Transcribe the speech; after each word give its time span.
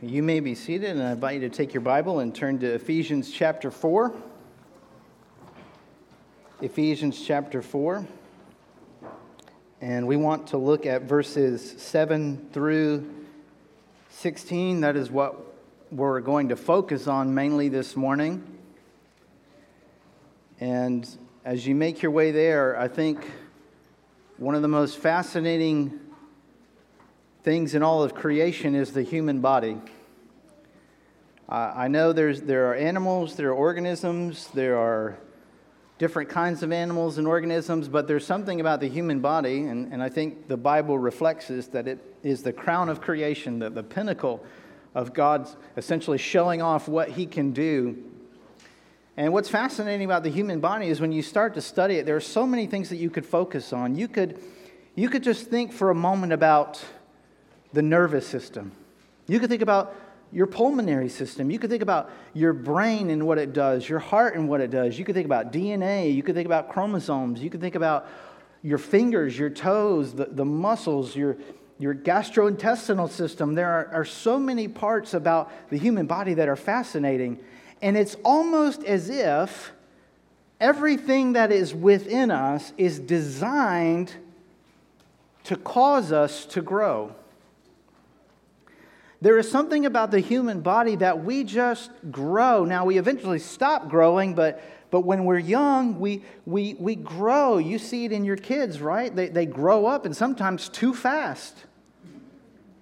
You 0.00 0.22
may 0.22 0.38
be 0.38 0.54
seated, 0.54 0.90
and 0.90 1.02
I 1.02 1.10
invite 1.10 1.40
you 1.42 1.48
to 1.48 1.56
take 1.56 1.74
your 1.74 1.80
Bible 1.80 2.20
and 2.20 2.32
turn 2.32 2.60
to 2.60 2.72
Ephesians 2.72 3.32
chapter 3.32 3.68
4. 3.68 4.14
Ephesians 6.62 7.20
chapter 7.20 7.60
4. 7.60 8.06
And 9.80 10.06
we 10.06 10.14
want 10.14 10.46
to 10.48 10.56
look 10.56 10.86
at 10.86 11.02
verses 11.02 11.82
7 11.82 12.50
through 12.52 13.12
16. 14.10 14.82
That 14.82 14.94
is 14.94 15.10
what 15.10 15.34
we're 15.90 16.20
going 16.20 16.50
to 16.50 16.56
focus 16.56 17.08
on 17.08 17.34
mainly 17.34 17.68
this 17.68 17.96
morning. 17.96 18.44
And 20.60 21.08
as 21.44 21.66
you 21.66 21.74
make 21.74 22.02
your 22.02 22.12
way 22.12 22.30
there, 22.30 22.78
I 22.78 22.86
think 22.86 23.28
one 24.36 24.54
of 24.54 24.62
the 24.62 24.68
most 24.68 24.98
fascinating 24.98 25.98
things 27.48 27.74
in 27.74 27.82
all 27.82 28.02
of 28.02 28.14
creation 28.14 28.74
is 28.74 28.92
the 28.92 29.02
human 29.02 29.40
body. 29.40 29.78
Uh, 31.48 31.72
I 31.74 31.88
know 31.88 32.12
there's, 32.12 32.42
there 32.42 32.70
are 32.70 32.74
animals, 32.74 33.36
there 33.36 33.48
are 33.48 33.54
organisms, 33.54 34.48
there 34.52 34.76
are 34.76 35.16
different 35.96 36.28
kinds 36.28 36.62
of 36.62 36.72
animals 36.72 37.16
and 37.16 37.26
organisms, 37.26 37.88
but 37.88 38.06
there's 38.06 38.26
something 38.26 38.60
about 38.60 38.80
the 38.80 38.88
human 38.90 39.20
body, 39.20 39.60
and, 39.60 39.90
and 39.94 40.02
I 40.02 40.10
think 40.10 40.48
the 40.48 40.58
Bible 40.58 40.98
reflects 40.98 41.48
this, 41.48 41.68
that 41.68 41.88
it 41.88 41.98
is 42.22 42.42
the 42.42 42.52
crown 42.52 42.90
of 42.90 43.00
creation, 43.00 43.60
the, 43.60 43.70
the 43.70 43.82
pinnacle 43.82 44.44
of 44.94 45.14
God's 45.14 45.56
essentially 45.78 46.18
showing 46.18 46.60
off 46.60 46.86
what 46.86 47.08
He 47.08 47.24
can 47.24 47.52
do. 47.52 47.96
And 49.16 49.32
what's 49.32 49.48
fascinating 49.48 50.04
about 50.04 50.22
the 50.22 50.30
human 50.30 50.60
body 50.60 50.88
is 50.88 51.00
when 51.00 51.12
you 51.12 51.22
start 51.22 51.54
to 51.54 51.62
study 51.62 51.94
it, 51.94 52.04
there 52.04 52.16
are 52.16 52.20
so 52.20 52.46
many 52.46 52.66
things 52.66 52.90
that 52.90 52.96
you 52.96 53.08
could 53.08 53.24
focus 53.24 53.72
on. 53.72 53.96
You 53.96 54.06
could, 54.06 54.38
you 54.94 55.08
could 55.08 55.22
just 55.22 55.46
think 55.46 55.72
for 55.72 55.88
a 55.88 55.94
moment 55.94 56.34
about 56.34 56.84
the 57.72 57.82
nervous 57.82 58.26
system. 58.26 58.72
You 59.26 59.40
could 59.40 59.50
think 59.50 59.62
about 59.62 59.94
your 60.32 60.46
pulmonary 60.46 61.08
system. 61.08 61.50
You 61.50 61.58
could 61.58 61.70
think 61.70 61.82
about 61.82 62.10
your 62.34 62.52
brain 62.52 63.10
and 63.10 63.26
what 63.26 63.38
it 63.38 63.52
does, 63.52 63.88
your 63.88 63.98
heart 63.98 64.34
and 64.34 64.48
what 64.48 64.60
it 64.60 64.70
does. 64.70 64.98
You 64.98 65.04
could 65.04 65.14
think 65.14 65.26
about 65.26 65.52
DNA. 65.52 66.14
You 66.14 66.22
could 66.22 66.34
think 66.34 66.46
about 66.46 66.68
chromosomes. 66.68 67.40
You 67.40 67.50
could 67.50 67.60
think 67.60 67.74
about 67.74 68.06
your 68.62 68.78
fingers, 68.78 69.38
your 69.38 69.50
toes, 69.50 70.14
the, 70.14 70.26
the 70.26 70.44
muscles, 70.44 71.16
your, 71.16 71.38
your 71.78 71.94
gastrointestinal 71.94 73.08
system. 73.08 73.54
There 73.54 73.70
are, 73.70 73.88
are 73.92 74.04
so 74.04 74.38
many 74.38 74.68
parts 74.68 75.14
about 75.14 75.50
the 75.70 75.78
human 75.78 76.06
body 76.06 76.34
that 76.34 76.48
are 76.48 76.56
fascinating. 76.56 77.38
And 77.80 77.96
it's 77.96 78.16
almost 78.24 78.84
as 78.84 79.08
if 79.08 79.72
everything 80.60 81.34
that 81.34 81.52
is 81.52 81.74
within 81.74 82.30
us 82.30 82.72
is 82.76 82.98
designed 82.98 84.12
to 85.44 85.56
cause 85.56 86.12
us 86.12 86.44
to 86.46 86.60
grow. 86.60 87.14
There 89.20 89.38
is 89.38 89.50
something 89.50 89.84
about 89.84 90.10
the 90.10 90.20
human 90.20 90.60
body 90.60 90.96
that 90.96 91.24
we 91.24 91.42
just 91.42 91.90
grow. 92.10 92.64
Now, 92.64 92.84
we 92.84 92.98
eventually 92.98 93.40
stop 93.40 93.88
growing, 93.88 94.34
but, 94.34 94.62
but 94.90 95.00
when 95.00 95.24
we're 95.24 95.38
young, 95.38 95.98
we, 95.98 96.22
we, 96.46 96.74
we 96.74 96.94
grow. 96.94 97.58
You 97.58 97.78
see 97.78 98.04
it 98.04 98.12
in 98.12 98.24
your 98.24 98.36
kids, 98.36 98.80
right? 98.80 99.14
They, 99.14 99.28
they 99.28 99.46
grow 99.46 99.86
up, 99.86 100.06
and 100.06 100.16
sometimes 100.16 100.68
too 100.68 100.94
fast, 100.94 101.56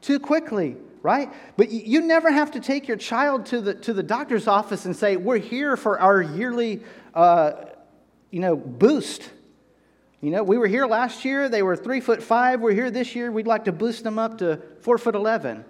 too 0.02 0.20
quickly, 0.20 0.76
right? 1.02 1.32
But 1.56 1.70
you 1.70 2.02
never 2.02 2.30
have 2.30 2.50
to 2.50 2.60
take 2.60 2.86
your 2.86 2.98
child 2.98 3.46
to 3.46 3.62
the, 3.62 3.74
to 3.74 3.94
the 3.94 4.02
doctor's 4.02 4.46
office 4.46 4.84
and 4.84 4.94
say, 4.94 5.16
We're 5.16 5.38
here 5.38 5.74
for 5.74 5.98
our 5.98 6.20
yearly 6.20 6.82
uh, 7.14 7.52
you 8.30 8.40
know, 8.40 8.56
boost. 8.56 9.30
You 10.20 10.30
know, 10.30 10.42
we 10.42 10.58
were 10.58 10.66
here 10.66 10.86
last 10.86 11.24
year, 11.24 11.48
they 11.48 11.62
were 11.62 11.76
three 11.76 12.00
foot 12.00 12.22
five. 12.22 12.60
We're 12.60 12.72
here 12.72 12.90
this 12.90 13.14
year, 13.14 13.32
we'd 13.32 13.46
like 13.46 13.64
to 13.64 13.72
boost 13.72 14.04
them 14.04 14.18
up 14.18 14.36
to 14.38 14.60
four 14.82 14.98
foot 14.98 15.14
11. 15.14 15.64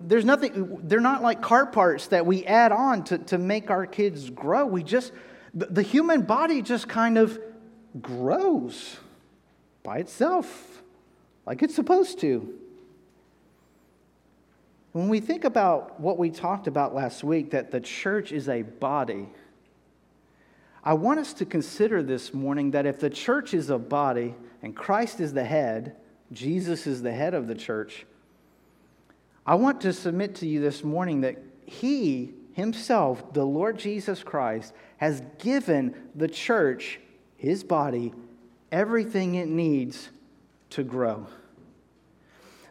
There's 0.00 0.24
nothing, 0.24 0.78
they're 0.84 1.00
not 1.00 1.22
like 1.22 1.42
car 1.42 1.66
parts 1.66 2.08
that 2.08 2.24
we 2.24 2.44
add 2.46 2.72
on 2.72 3.04
to, 3.04 3.18
to 3.18 3.38
make 3.38 3.70
our 3.70 3.86
kids 3.86 4.30
grow. 4.30 4.64
We 4.64 4.82
just, 4.82 5.12
the 5.52 5.82
human 5.82 6.22
body 6.22 6.62
just 6.62 6.88
kind 6.88 7.18
of 7.18 7.38
grows 8.00 8.96
by 9.82 9.98
itself, 9.98 10.82
like 11.44 11.62
it's 11.62 11.74
supposed 11.74 12.18
to. 12.20 12.58
When 14.92 15.08
we 15.08 15.20
think 15.20 15.44
about 15.44 16.00
what 16.00 16.18
we 16.18 16.30
talked 16.30 16.66
about 16.66 16.94
last 16.94 17.22
week, 17.22 17.50
that 17.50 17.70
the 17.70 17.80
church 17.80 18.32
is 18.32 18.48
a 18.48 18.62
body, 18.62 19.28
I 20.82 20.94
want 20.94 21.18
us 21.18 21.34
to 21.34 21.44
consider 21.44 22.02
this 22.02 22.32
morning 22.32 22.70
that 22.70 22.86
if 22.86 23.00
the 23.00 23.10
church 23.10 23.52
is 23.52 23.70
a 23.70 23.78
body 23.78 24.34
and 24.62 24.74
Christ 24.74 25.20
is 25.20 25.32
the 25.32 25.44
head, 25.44 25.96
Jesus 26.32 26.86
is 26.86 27.02
the 27.02 27.12
head 27.12 27.34
of 27.34 27.48
the 27.48 27.54
church, 27.54 28.06
I 29.46 29.56
want 29.56 29.82
to 29.82 29.92
submit 29.92 30.36
to 30.36 30.46
you 30.46 30.60
this 30.60 30.82
morning 30.82 31.20
that 31.22 31.38
He 31.66 32.32
Himself, 32.52 33.32
the 33.32 33.44
Lord 33.44 33.78
Jesus 33.78 34.22
Christ, 34.22 34.72
has 34.96 35.22
given 35.38 35.94
the 36.14 36.28
church, 36.28 37.00
His 37.36 37.62
body, 37.62 38.12
everything 38.72 39.34
it 39.34 39.48
needs 39.48 40.08
to 40.70 40.82
grow. 40.82 41.26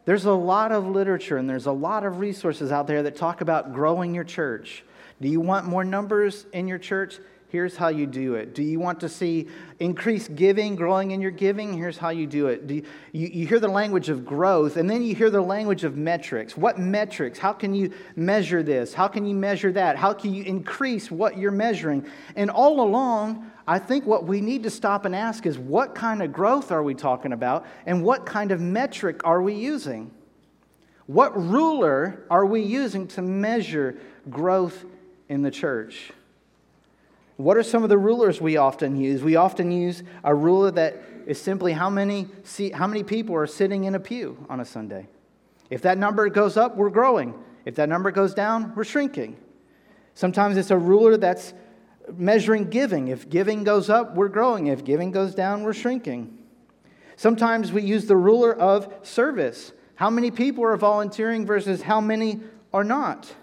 There's 0.06 0.26
a 0.26 0.34
lot 0.34 0.72
of 0.72 0.86
literature 0.86 1.38
and 1.38 1.50
there's 1.50 1.66
a 1.66 1.72
lot 1.72 2.06
of 2.06 2.20
resources 2.20 2.72
out 2.72 2.88
there 2.88 3.04
that 3.04 3.16
talk 3.16 3.42
about 3.42 3.74
growing 3.74 4.14
your 4.14 4.26
church. 4.26 4.84
Do 5.22 5.30
you 5.30 5.40
want 5.40 5.66
more 5.66 5.86
numbers 5.86 6.46
in 6.52 6.68
your 6.68 6.80
church? 6.80 7.20
Here's 7.54 7.78
how 7.78 7.90
you 7.90 8.08
do 8.08 8.34
it. 8.34 8.56
Do 8.56 8.64
you 8.64 8.80
want 8.80 9.02
to 9.02 9.08
see 9.08 9.48
increased 9.80 10.34
giving, 10.34 10.76
growing 10.76 11.12
in 11.12 11.22
your 11.22 11.30
giving? 11.30 11.72
Here's 11.72 12.00
how 12.00 12.10
you 12.10 12.26
do 12.26 12.48
it. 12.48 12.66
Do 12.66 12.74
you, 12.74 12.84
you, 13.12 13.28
you, 13.28 13.46
hear 13.46 13.60
the 13.60 13.68
language 13.68 14.10
of 14.10 14.26
growth, 14.26 14.76
and 14.76 14.90
then 14.90 15.04
you 15.04 15.14
hear 15.14 15.30
the 15.30 15.40
language 15.40 15.84
of 15.84 15.96
metrics. 15.96 16.58
What 16.58 16.80
metrics? 16.80 17.38
How 17.38 17.54
can 17.54 17.76
you 17.76 17.94
measure 18.16 18.64
this? 18.64 18.96
How 18.96 19.08
can 19.08 19.28
you 19.28 19.36
measure 19.36 19.72
that? 19.72 19.98
How 19.98 20.14
can 20.14 20.34
you 20.34 20.44
increase 20.46 21.12
what 21.12 21.38
you're 21.38 21.52
measuring? 21.52 22.08
And 22.36 22.50
all 22.50 22.82
along, 22.82 23.52
I 23.68 23.78
think 23.78 24.08
what 24.08 24.26
we 24.26 24.42
need 24.42 24.64
to 24.64 24.72
stop 24.72 25.06
and 25.06 25.16
ask 25.16 25.46
is 25.46 25.60
what 25.60 25.94
kind 25.94 26.24
of 26.24 26.34
growth 26.34 26.72
are 26.72 26.82
we 26.82 26.96
talking 26.96 27.34
about, 27.34 27.68
and 27.86 28.04
what 28.04 28.26
kind 28.26 28.52
of 28.52 28.62
metric 28.62 29.22
are 29.26 29.44
we 29.44 29.54
using? 29.54 30.10
What 31.06 31.40
ruler 31.40 32.26
are 32.32 32.48
we 32.48 32.64
using 32.64 33.08
to 33.10 33.22
measure 33.22 34.00
growth 34.32 34.86
in 35.30 35.44
the 35.44 35.52
church? 35.52 36.12
What 37.44 37.58
are 37.58 37.64
some 37.64 37.84
of 37.84 37.90
the 37.90 37.98
rulers 37.98 38.40
we 38.40 38.56
often 38.56 38.96
use? 38.96 39.22
We 39.22 39.36
often 39.36 39.70
use 39.70 40.02
a 40.24 40.34
ruler 40.34 40.72
that 40.72 40.96
is 41.26 41.42
simply 41.42 41.74
how 41.74 41.90
many, 41.90 42.30
how 42.74 42.88
many 42.88 43.04
people 43.04 43.36
are 43.36 43.48
sitting 43.48 43.84
in 43.84 43.96
a 43.96 44.00
pew 44.00 44.46
on 44.50 44.62
a 44.62 44.66
Sunday. 44.66 45.10
If 45.70 45.82
that 45.82 45.98
number 45.98 46.30
goes 46.30 46.56
up, 46.56 46.78
we're 46.78 46.90
growing. 46.90 47.34
If 47.66 47.76
that 47.76 47.90
number 47.90 48.12
goes 48.12 48.34
down, 48.34 48.74
we're 48.76 48.86
shrinking. 48.86 49.36
Sometimes 50.14 50.56
it's 50.56 50.72
a 50.72 50.78
ruler 50.78 51.18
that's 51.18 51.54
measuring 52.16 52.70
giving. 52.70 53.10
If 53.10 53.30
giving 53.30 53.66
goes 53.66 53.90
up, 53.90 54.16
we're 54.16 54.30
growing. 54.30 54.68
If 54.68 54.86
giving 54.86 55.12
goes 55.12 55.36
down, 55.36 55.64
we're 55.64 55.74
shrinking. 55.74 56.38
Sometimes 57.18 57.74
we 57.74 57.82
use 57.82 58.06
the 58.06 58.16
ruler 58.16 58.56
of 58.56 58.88
service. 59.02 59.74
How 59.96 60.10
many 60.10 60.32
people 60.32 60.64
are 60.64 60.78
volunteering 60.78 61.46
versus 61.46 61.82
how 61.82 62.00
many 62.00 62.40
are 62.74 62.86
not? 62.86 63.36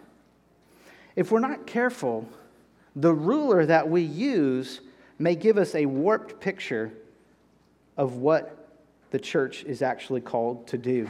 If 1.17 1.31
we're 1.31 1.41
not 1.41 1.67
careful, 1.67 2.27
the 2.97 3.12
ruler 3.12 3.67
that 3.67 3.89
we 3.89 4.03
use 4.03 4.81
may 5.19 5.34
give 5.34 5.59
us 5.59 5.75
a 5.75 5.87
warped 5.87 6.41
picture 6.41 6.93
of 7.97 8.17
what 8.17 8.69
the 9.11 9.19
church 9.19 9.65
is 9.65 9.83
actually 9.83 10.21
called 10.21 10.67
to 10.69 10.78
do. 10.78 11.09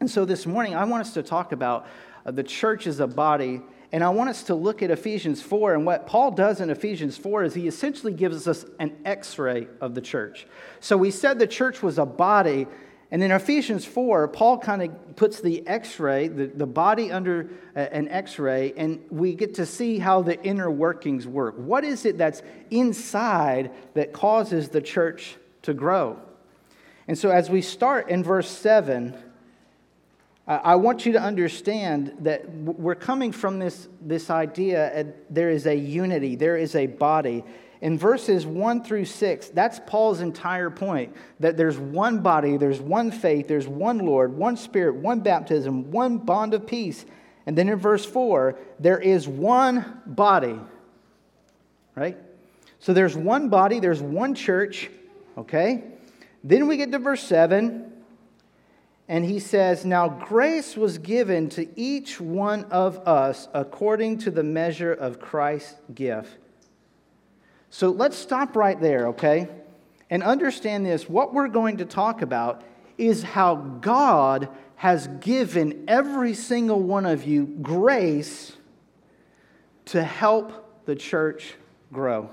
And 0.00 0.10
so 0.10 0.24
this 0.24 0.46
morning, 0.46 0.74
I 0.74 0.84
want 0.84 1.02
us 1.02 1.14
to 1.14 1.22
talk 1.22 1.52
about 1.52 1.86
uh, 2.26 2.30
the 2.32 2.42
church 2.42 2.86
as 2.86 3.00
a 3.00 3.06
body, 3.06 3.62
and 3.92 4.02
I 4.02 4.08
want 4.08 4.30
us 4.30 4.42
to 4.44 4.54
look 4.54 4.82
at 4.82 4.90
Ephesians 4.90 5.40
4. 5.40 5.74
And 5.74 5.86
what 5.86 6.06
Paul 6.06 6.32
does 6.32 6.60
in 6.60 6.70
Ephesians 6.70 7.16
4 7.16 7.44
is 7.44 7.54
he 7.54 7.68
essentially 7.68 8.12
gives 8.12 8.48
us 8.48 8.64
an 8.80 8.96
x 9.04 9.38
ray 9.38 9.68
of 9.80 9.94
the 9.94 10.00
church. 10.00 10.46
So 10.80 10.96
we 10.96 11.10
said 11.10 11.38
the 11.38 11.46
church 11.46 11.82
was 11.82 11.98
a 11.98 12.06
body, 12.06 12.66
and 13.14 13.22
in 13.22 13.30
Ephesians 13.30 13.84
4, 13.84 14.26
Paul 14.26 14.58
kind 14.58 14.82
of 14.82 15.14
puts 15.14 15.40
the 15.40 15.64
x 15.68 16.00
ray, 16.00 16.26
the, 16.26 16.46
the 16.46 16.66
body 16.66 17.12
under 17.12 17.48
an 17.76 18.08
x 18.08 18.40
ray, 18.40 18.74
and 18.76 19.04
we 19.08 19.34
get 19.34 19.54
to 19.54 19.66
see 19.66 20.00
how 20.00 20.22
the 20.22 20.42
inner 20.42 20.68
workings 20.68 21.24
work. 21.24 21.54
What 21.56 21.84
is 21.84 22.04
it 22.06 22.18
that's 22.18 22.42
inside 22.72 23.70
that 23.94 24.12
causes 24.12 24.70
the 24.70 24.80
church 24.80 25.36
to 25.62 25.72
grow? 25.72 26.18
And 27.06 27.16
so, 27.16 27.30
as 27.30 27.48
we 27.48 27.62
start 27.62 28.08
in 28.08 28.24
verse 28.24 28.50
7, 28.50 29.16
I 30.48 30.74
want 30.74 31.06
you 31.06 31.12
to 31.12 31.20
understand 31.20 32.16
that 32.22 32.50
we're 32.50 32.96
coming 32.96 33.30
from 33.30 33.60
this, 33.60 33.86
this 34.00 34.28
idea 34.28 34.90
that 34.92 35.32
there 35.32 35.50
is 35.50 35.66
a 35.66 35.76
unity, 35.76 36.34
there 36.34 36.56
is 36.56 36.74
a 36.74 36.88
body. 36.88 37.44
In 37.84 37.98
verses 37.98 38.46
1 38.46 38.82
through 38.82 39.04
6, 39.04 39.48
that's 39.48 39.78
Paul's 39.84 40.22
entire 40.22 40.70
point 40.70 41.14
that 41.40 41.58
there's 41.58 41.76
one 41.76 42.20
body, 42.20 42.56
there's 42.56 42.80
one 42.80 43.10
faith, 43.10 43.46
there's 43.46 43.68
one 43.68 43.98
Lord, 43.98 44.32
one 44.32 44.56
Spirit, 44.56 44.94
one 44.94 45.20
baptism, 45.20 45.90
one 45.90 46.16
bond 46.16 46.54
of 46.54 46.66
peace. 46.66 47.04
And 47.44 47.58
then 47.58 47.68
in 47.68 47.78
verse 47.78 48.02
4, 48.06 48.58
there 48.80 48.98
is 48.98 49.28
one 49.28 50.00
body, 50.06 50.58
right? 51.94 52.16
So 52.80 52.94
there's 52.94 53.14
one 53.14 53.50
body, 53.50 53.80
there's 53.80 54.00
one 54.00 54.34
church, 54.34 54.88
okay? 55.36 55.84
Then 56.42 56.68
we 56.68 56.78
get 56.78 56.90
to 56.92 56.98
verse 56.98 57.22
7, 57.22 57.92
and 59.08 59.26
he 59.26 59.38
says, 59.38 59.84
Now 59.84 60.08
grace 60.08 60.74
was 60.74 60.96
given 60.96 61.50
to 61.50 61.68
each 61.78 62.18
one 62.18 62.64
of 62.64 63.06
us 63.06 63.46
according 63.52 64.20
to 64.20 64.30
the 64.30 64.42
measure 64.42 64.94
of 64.94 65.20
Christ's 65.20 65.76
gift. 65.94 66.38
So 67.74 67.90
let's 67.90 68.16
stop 68.16 68.54
right 68.54 68.80
there, 68.80 69.08
okay? 69.08 69.48
And 70.08 70.22
understand 70.22 70.86
this. 70.86 71.08
What 71.08 71.34
we're 71.34 71.48
going 71.48 71.78
to 71.78 71.84
talk 71.84 72.22
about 72.22 72.62
is 72.98 73.24
how 73.24 73.56
God 73.56 74.48
has 74.76 75.08
given 75.08 75.82
every 75.88 76.34
single 76.34 76.78
one 76.78 77.04
of 77.04 77.24
you 77.24 77.46
grace 77.46 78.52
to 79.86 80.04
help 80.04 80.84
the 80.86 80.94
church 80.94 81.54
grow. 81.92 82.30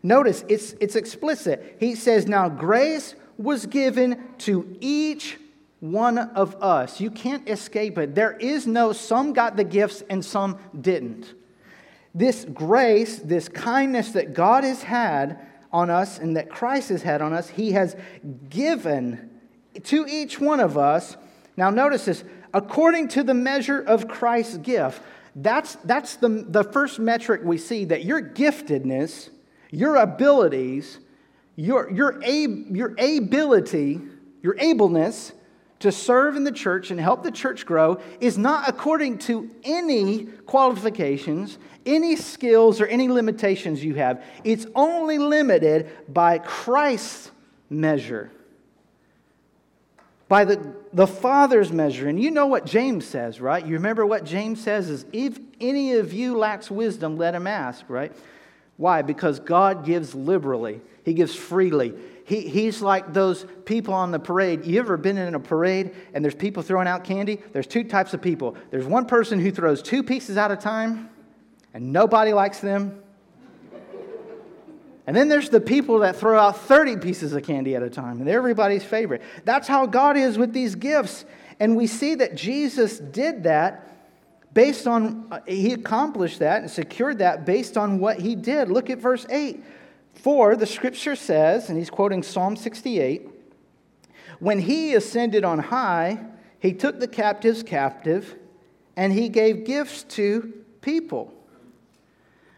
Notice 0.00 0.44
it's, 0.46 0.74
it's 0.74 0.94
explicit. 0.94 1.78
He 1.80 1.96
says, 1.96 2.28
Now 2.28 2.48
grace 2.48 3.16
was 3.38 3.66
given 3.66 4.22
to 4.38 4.76
each 4.80 5.38
one 5.80 6.18
of 6.18 6.54
us. 6.62 7.00
You 7.00 7.10
can't 7.10 7.48
escape 7.48 7.98
it. 7.98 8.14
There 8.14 8.36
is 8.36 8.68
no 8.68 8.92
some 8.92 9.32
got 9.32 9.56
the 9.56 9.64
gifts 9.64 10.04
and 10.08 10.24
some 10.24 10.60
didn't. 10.80 11.34
This 12.14 12.44
grace, 12.44 13.18
this 13.18 13.48
kindness 13.48 14.12
that 14.12 14.34
God 14.34 14.64
has 14.64 14.82
had 14.82 15.46
on 15.72 15.88
us 15.88 16.18
and 16.18 16.36
that 16.36 16.50
Christ 16.50 16.90
has 16.90 17.02
had 17.02 17.22
on 17.22 17.32
us, 17.32 17.48
He 17.48 17.72
has 17.72 17.96
given 18.50 19.30
to 19.84 20.06
each 20.06 20.38
one 20.38 20.60
of 20.60 20.76
us. 20.76 21.16
Now, 21.56 21.70
notice 21.70 22.04
this 22.04 22.24
according 22.52 23.08
to 23.08 23.22
the 23.22 23.34
measure 23.34 23.80
of 23.80 24.08
Christ's 24.08 24.58
gift. 24.58 25.00
That's, 25.34 25.76
that's 25.76 26.16
the, 26.16 26.28
the 26.28 26.64
first 26.64 26.98
metric 26.98 27.40
we 27.44 27.56
see 27.56 27.86
that 27.86 28.04
your 28.04 28.20
giftedness, 28.20 29.30
your 29.70 29.96
abilities, 29.96 30.98
your, 31.56 31.90
your, 31.90 32.22
your 32.22 32.94
ability, 32.98 34.00
your 34.42 34.54
ableness 34.56 35.32
to 35.82 35.90
serve 35.90 36.36
in 36.36 36.44
the 36.44 36.52
church 36.52 36.92
and 36.92 37.00
help 37.00 37.24
the 37.24 37.30
church 37.32 37.66
grow 37.66 38.00
is 38.20 38.38
not 38.38 38.68
according 38.68 39.18
to 39.18 39.50
any 39.64 40.26
qualifications, 40.46 41.58
any 41.84 42.14
skills, 42.14 42.80
or 42.80 42.86
any 42.86 43.08
limitations 43.08 43.82
you 43.82 43.94
have. 43.96 44.24
It's 44.44 44.64
only 44.76 45.18
limited 45.18 45.90
by 46.08 46.38
Christ's 46.38 47.32
measure, 47.68 48.30
by 50.28 50.44
the, 50.44 50.72
the 50.92 51.08
Father's 51.08 51.72
measure. 51.72 52.08
And 52.08 52.22
you 52.22 52.30
know 52.30 52.46
what 52.46 52.64
James 52.64 53.04
says, 53.04 53.40
right? 53.40 53.66
You 53.66 53.74
remember 53.74 54.06
what 54.06 54.24
James 54.24 54.62
says 54.62 54.88
is 54.88 55.04
if 55.12 55.36
any 55.60 55.94
of 55.94 56.12
you 56.12 56.38
lacks 56.38 56.70
wisdom, 56.70 57.16
let 57.16 57.34
him 57.34 57.48
ask, 57.48 57.84
right? 57.88 58.12
Why? 58.76 59.02
Because 59.02 59.40
God 59.40 59.84
gives 59.84 60.14
liberally, 60.14 60.80
He 61.04 61.12
gives 61.12 61.34
freely. 61.34 61.92
He, 62.24 62.48
he's 62.48 62.80
like 62.80 63.12
those 63.12 63.46
people 63.64 63.94
on 63.94 64.10
the 64.10 64.18
parade. 64.18 64.64
You 64.64 64.78
ever 64.78 64.96
been 64.96 65.18
in 65.18 65.34
a 65.34 65.40
parade 65.40 65.94
and 66.14 66.24
there's 66.24 66.34
people 66.34 66.62
throwing 66.62 66.86
out 66.86 67.04
candy? 67.04 67.40
There's 67.52 67.66
two 67.66 67.84
types 67.84 68.14
of 68.14 68.22
people. 68.22 68.56
There's 68.70 68.86
one 68.86 69.06
person 69.06 69.38
who 69.38 69.50
throws 69.50 69.82
two 69.82 70.02
pieces 70.02 70.36
at 70.36 70.50
a 70.50 70.56
time 70.56 71.10
and 71.74 71.92
nobody 71.92 72.32
likes 72.32 72.60
them. 72.60 73.02
And 75.06 75.16
then 75.16 75.28
there's 75.28 75.50
the 75.50 75.60
people 75.60 76.00
that 76.00 76.16
throw 76.16 76.38
out 76.38 76.58
30 76.60 76.98
pieces 76.98 77.32
of 77.32 77.42
candy 77.42 77.74
at 77.74 77.82
a 77.82 77.90
time, 77.90 78.20
and 78.20 78.28
everybody's 78.28 78.84
favorite. 78.84 79.20
That's 79.44 79.66
how 79.66 79.86
God 79.86 80.16
is 80.16 80.38
with 80.38 80.52
these 80.52 80.76
gifts. 80.76 81.24
And 81.58 81.76
we 81.76 81.88
see 81.88 82.14
that 82.16 82.36
Jesus 82.36 82.98
did 82.98 83.42
that 83.42 83.88
based 84.54 84.86
on, 84.86 85.26
uh, 85.30 85.40
he 85.46 85.72
accomplished 85.72 86.38
that 86.38 86.62
and 86.62 86.70
secured 86.70 87.18
that 87.18 87.44
based 87.44 87.76
on 87.76 87.98
what 87.98 88.20
he 88.20 88.36
did. 88.36 88.68
Look 88.70 88.90
at 88.90 88.98
verse 88.98 89.26
8. 89.28 89.62
For 90.14 90.56
the 90.56 90.66
scripture 90.66 91.16
says, 91.16 91.68
and 91.68 91.78
he's 91.78 91.90
quoting 91.90 92.22
Psalm 92.22 92.56
68, 92.56 93.28
when 94.38 94.60
he 94.60 94.94
ascended 94.94 95.44
on 95.44 95.58
high, 95.58 96.18
he 96.58 96.72
took 96.72 97.00
the 97.00 97.08
captives 97.08 97.62
captive 97.62 98.36
and 98.96 99.12
he 99.12 99.28
gave 99.28 99.64
gifts 99.64 100.04
to 100.04 100.52
people. 100.80 101.32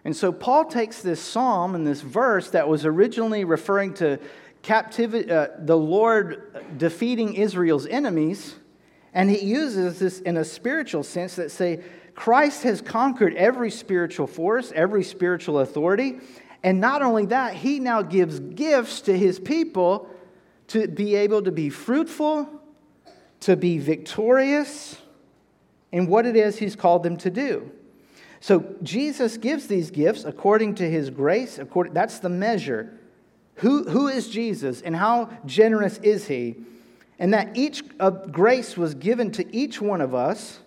And 0.05 0.15
so 0.15 0.33
Paul 0.33 0.67
takes 0.67 1.01
this 1.01 1.21
psalm 1.21 1.75
and 1.75 1.87
this 1.87 2.03
verse 2.03 2.51
that 2.51 2.69
was 2.69 2.85
originally 2.85 3.45
referring 3.45 3.95
to 3.95 4.19
captivity, 4.63 5.31
uh, 5.31 5.49
the 5.59 5.77
Lord 5.77 6.79
defeating 6.79 7.35
Israel's 7.35 7.87
enemies, 7.87 8.57
and 9.15 9.31
he 9.31 9.45
uses 9.45 9.99
this 9.99 10.21
in 10.21 10.37
a 10.37 10.45
spiritual 10.45 11.03
sense 11.03 11.37
that 11.37 11.51
say 11.51 11.83
Christ 12.15 12.63
has 12.65 12.81
conquered 12.81 13.35
every 13.35 13.71
spiritual 13.71 14.27
force, 14.27 14.73
every 14.75 15.05
spiritual 15.05 15.61
authority, 15.61 16.21
and 16.65 16.81
not 16.81 17.03
only 17.03 17.27
that, 17.27 17.55
he 17.55 17.79
now 17.79 18.01
gives 18.01 18.41
gifts 18.41 19.03
to 19.03 19.17
his 19.17 19.39
people 19.39 20.09
to 20.69 20.89
be 20.89 21.15
able 21.15 21.43
to 21.43 21.53
be 21.53 21.69
fruitful, 21.69 22.49
to 23.41 23.55
be 23.55 23.77
victorious 23.77 24.97
in 25.93 26.07
what 26.07 26.25
it 26.25 26.37
is 26.37 26.59
he's 26.59 26.75
called 26.75 27.03
them 27.03 27.19
to 27.19 27.31
do. 27.31 27.71
So 28.41 28.75
Jesus 28.83 29.37
gives 29.37 29.67
these 29.67 29.91
gifts 29.91 30.25
according 30.25 30.77
to 30.77 30.91
his 30.91 31.11
grace. 31.11 31.59
According, 31.59 31.93
that's 31.93 32.19
the 32.21 32.31
measure. 32.31 32.99
Who, 33.57 33.85
who 33.85 34.09
is 34.09 34.29
Jesus 34.29 34.81
and 34.81 34.97
how 34.97 35.31
generous 35.45 35.99
is 35.99 36.29
he? 36.29 36.57
And 37.19 37.35
that 37.35 37.57
each 37.59 37.83
grace 38.33 38.77
was 38.77 38.95
given 38.95 39.31
to 39.33 39.55
each 39.55 39.83
one 39.83 40.01
of 40.01 40.15
us. 40.15 40.61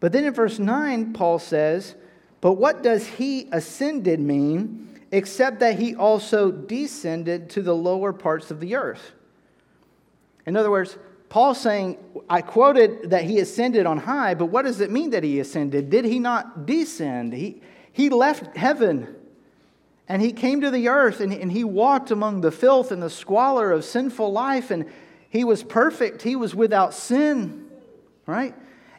But 0.00 0.10
then 0.10 0.24
in 0.24 0.34
verse 0.34 0.58
9, 0.58 1.12
Paul 1.12 1.38
says, 1.38 1.94
But 2.40 2.54
what 2.54 2.82
does 2.82 3.06
he 3.06 3.48
ascended 3.52 4.18
mean? 4.18 4.93
Except 5.14 5.60
that 5.60 5.78
he 5.78 5.94
also 5.94 6.50
descended 6.50 7.48
to 7.50 7.62
the 7.62 7.74
lower 7.74 8.12
parts 8.12 8.50
of 8.50 8.58
the 8.58 8.74
earth. 8.74 9.12
In 10.44 10.56
other 10.56 10.72
words, 10.72 10.98
Paul's 11.28 11.60
saying, 11.60 11.98
I 12.28 12.42
quoted 12.42 13.10
that 13.10 13.22
he 13.22 13.38
ascended 13.38 13.86
on 13.86 13.98
high, 13.98 14.34
but 14.34 14.46
what 14.46 14.64
does 14.64 14.80
it 14.80 14.90
mean 14.90 15.10
that 15.10 15.22
he 15.22 15.38
ascended? 15.38 15.88
Did 15.88 16.04
he 16.04 16.18
not 16.18 16.66
descend? 16.66 17.32
He, 17.32 17.62
he 17.92 18.10
left 18.10 18.56
heaven 18.56 19.14
and 20.08 20.20
he 20.20 20.32
came 20.32 20.60
to 20.62 20.70
the 20.72 20.88
earth 20.88 21.20
and, 21.20 21.32
and 21.32 21.50
he 21.50 21.62
walked 21.62 22.10
among 22.10 22.40
the 22.40 22.50
filth 22.50 22.90
and 22.90 23.00
the 23.00 23.08
squalor 23.08 23.70
of 23.70 23.84
sinful 23.84 24.32
life 24.32 24.72
and 24.72 24.84
he 25.30 25.44
was 25.44 25.62
perfect. 25.62 26.22
He 26.22 26.34
was 26.34 26.56
without 26.56 26.92
sin, 26.92 27.70
right? 28.26 28.54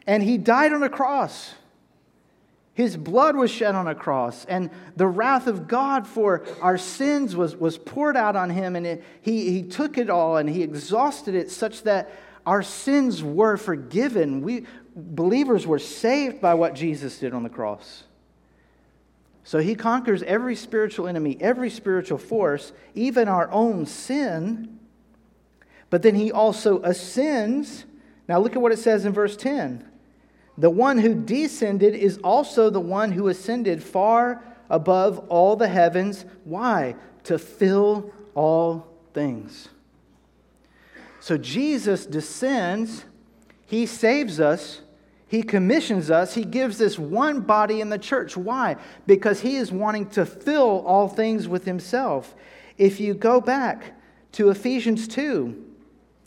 And 0.06 0.22
he 0.22 0.38
died 0.38 0.72
on 0.72 0.82
a 0.82 0.88
cross. 0.88 1.54
His 2.76 2.94
blood 2.98 3.36
was 3.36 3.50
shed 3.50 3.74
on 3.74 3.88
a 3.88 3.94
cross, 3.94 4.44
and 4.44 4.68
the 4.96 5.06
wrath 5.06 5.46
of 5.46 5.66
God 5.66 6.06
for 6.06 6.44
our 6.60 6.76
sins 6.76 7.34
was, 7.34 7.56
was 7.56 7.78
poured 7.78 8.18
out 8.18 8.36
on 8.36 8.50
him, 8.50 8.76
and 8.76 8.86
it, 8.86 9.04
he, 9.22 9.50
he 9.50 9.62
took 9.62 9.96
it 9.96 10.10
all 10.10 10.36
and 10.36 10.46
he 10.46 10.62
exhausted 10.62 11.34
it 11.34 11.50
such 11.50 11.84
that 11.84 12.12
our 12.44 12.62
sins 12.62 13.22
were 13.22 13.56
forgiven. 13.56 14.42
We 14.42 14.66
believers 14.94 15.66
were 15.66 15.78
saved 15.78 16.42
by 16.42 16.52
what 16.52 16.74
Jesus 16.74 17.18
did 17.18 17.32
on 17.32 17.44
the 17.44 17.48
cross. 17.48 18.04
So 19.42 19.58
he 19.58 19.74
conquers 19.74 20.22
every 20.24 20.54
spiritual 20.54 21.08
enemy, 21.08 21.38
every 21.40 21.70
spiritual 21.70 22.18
force, 22.18 22.74
even 22.94 23.26
our 23.26 23.50
own 23.52 23.86
sin. 23.86 24.78
But 25.88 26.02
then 26.02 26.14
he 26.14 26.30
also 26.30 26.82
ascends. 26.82 27.86
Now 28.28 28.38
look 28.38 28.54
at 28.54 28.60
what 28.60 28.72
it 28.72 28.78
says 28.78 29.06
in 29.06 29.14
verse 29.14 29.34
10. 29.34 29.95
The 30.58 30.70
one 30.70 30.98
who 30.98 31.14
descended 31.14 31.94
is 31.94 32.18
also 32.18 32.70
the 32.70 32.80
one 32.80 33.12
who 33.12 33.28
ascended 33.28 33.82
far 33.82 34.42
above 34.70 35.18
all 35.28 35.56
the 35.56 35.68
heavens. 35.68 36.24
Why? 36.44 36.96
To 37.24 37.38
fill 37.38 38.12
all 38.34 38.86
things. 39.12 39.68
So 41.20 41.36
Jesus 41.36 42.06
descends, 42.06 43.04
he 43.66 43.84
saves 43.84 44.40
us, 44.40 44.80
he 45.28 45.42
commissions 45.42 46.10
us, 46.10 46.34
he 46.34 46.44
gives 46.44 46.80
us 46.80 46.98
one 46.98 47.40
body 47.40 47.80
in 47.80 47.88
the 47.88 47.98
church. 47.98 48.36
Why? 48.36 48.76
Because 49.06 49.40
he 49.40 49.56
is 49.56 49.72
wanting 49.72 50.08
to 50.10 50.24
fill 50.24 50.84
all 50.86 51.08
things 51.08 51.48
with 51.48 51.64
himself. 51.64 52.34
If 52.78 53.00
you 53.00 53.14
go 53.14 53.40
back 53.40 53.98
to 54.32 54.50
Ephesians 54.50 55.08
2, 55.08 55.64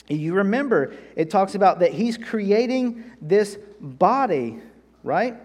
you 0.09 0.33
remember 0.33 0.93
it 1.15 1.29
talks 1.29 1.55
about 1.55 1.79
that 1.79 1.93
he's 1.93 2.17
creating 2.17 3.03
this 3.21 3.57
body, 3.81 4.59
right? 5.03 5.35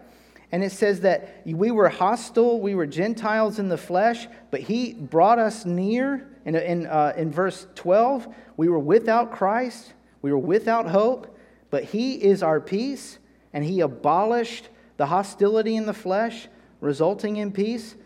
And 0.52 0.62
it 0.62 0.72
says 0.72 1.00
that 1.00 1.42
we 1.44 1.70
were 1.70 1.88
hostile, 1.88 2.60
we 2.60 2.74
were 2.74 2.86
Gentiles 2.86 3.58
in 3.58 3.68
the 3.68 3.76
flesh, 3.76 4.28
but 4.50 4.60
he 4.60 4.92
brought 4.92 5.38
us 5.38 5.64
near. 5.64 6.28
In, 6.44 6.54
in, 6.54 6.86
uh, 6.86 7.14
in 7.16 7.30
verse 7.30 7.66
12, 7.74 8.28
we 8.56 8.68
were 8.68 8.78
without 8.78 9.32
Christ, 9.32 9.94
we 10.22 10.30
were 10.30 10.38
without 10.38 10.88
hope, 10.88 11.36
but 11.70 11.84
he 11.84 12.14
is 12.14 12.42
our 12.42 12.60
peace, 12.60 13.18
and 13.52 13.64
he 13.64 13.80
abolished 13.80 14.68
the 14.96 15.06
hostility 15.06 15.74
in 15.74 15.86
the 15.86 15.94
flesh, 15.94 16.48
resulting 16.80 17.36
in 17.36 17.50
peace, 17.50 17.96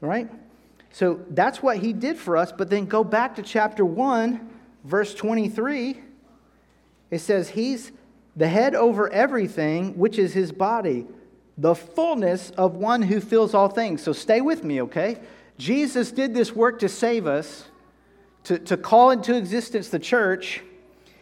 right? 0.00 0.28
So 0.90 1.20
that's 1.30 1.62
what 1.62 1.78
he 1.78 1.92
did 1.92 2.18
for 2.18 2.36
us. 2.36 2.52
But 2.52 2.70
then 2.70 2.86
go 2.86 3.04
back 3.04 3.36
to 3.36 3.42
chapter 3.42 3.84
1, 3.84 4.48
verse 4.84 5.14
23. 5.14 6.00
It 7.10 7.18
says, 7.20 7.50
He's 7.50 7.92
the 8.38 8.48
head 8.48 8.76
over 8.76 9.12
everything, 9.12 9.98
which 9.98 10.16
is 10.16 10.32
his 10.32 10.52
body, 10.52 11.06
the 11.58 11.74
fullness 11.74 12.50
of 12.50 12.76
one 12.76 13.02
who 13.02 13.20
fills 13.20 13.52
all 13.52 13.68
things. 13.68 14.00
So 14.00 14.12
stay 14.12 14.40
with 14.40 14.62
me, 14.62 14.80
okay? 14.82 15.18
Jesus 15.58 16.12
did 16.12 16.34
this 16.34 16.54
work 16.54 16.78
to 16.78 16.88
save 16.88 17.26
us, 17.26 17.64
to, 18.44 18.60
to 18.60 18.76
call 18.76 19.10
into 19.10 19.36
existence 19.36 19.88
the 19.88 19.98
church. 19.98 20.62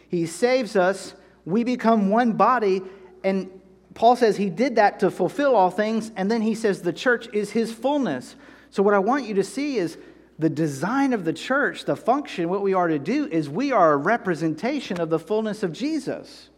He 0.08 0.20
He 0.20 0.26
saves 0.26 0.76
us, 0.76 1.14
we 1.46 1.64
become 1.64 2.10
one 2.10 2.34
body, 2.34 2.82
and 3.24 3.50
Paul 3.94 4.14
says 4.14 4.36
he 4.36 4.50
did 4.50 4.76
that 4.76 5.00
to 5.00 5.10
fulfill 5.10 5.56
all 5.56 5.70
things, 5.70 6.12
and 6.16 6.30
then 6.30 6.42
he 6.42 6.54
says 6.54 6.82
the 6.82 6.92
church 6.92 7.28
is 7.32 7.50
his 7.52 7.72
fullness. 7.72 8.36
So, 8.70 8.82
what 8.82 8.92
I 8.92 8.98
want 8.98 9.24
you 9.24 9.34
to 9.36 9.44
see 9.44 9.78
is 9.78 9.96
the 10.38 10.50
design 10.50 11.14
of 11.14 11.24
the 11.24 11.32
church, 11.32 11.86
the 11.86 11.96
function, 11.96 12.50
what 12.50 12.60
we 12.60 12.74
are 12.74 12.88
to 12.88 12.98
do 12.98 13.26
is 13.26 13.48
we 13.48 13.72
are 13.72 13.94
a 13.94 13.96
representation 13.96 15.00
of 15.00 15.08
the 15.08 15.18
fullness 15.18 15.62
of 15.62 15.72
Jesus. 15.72 16.50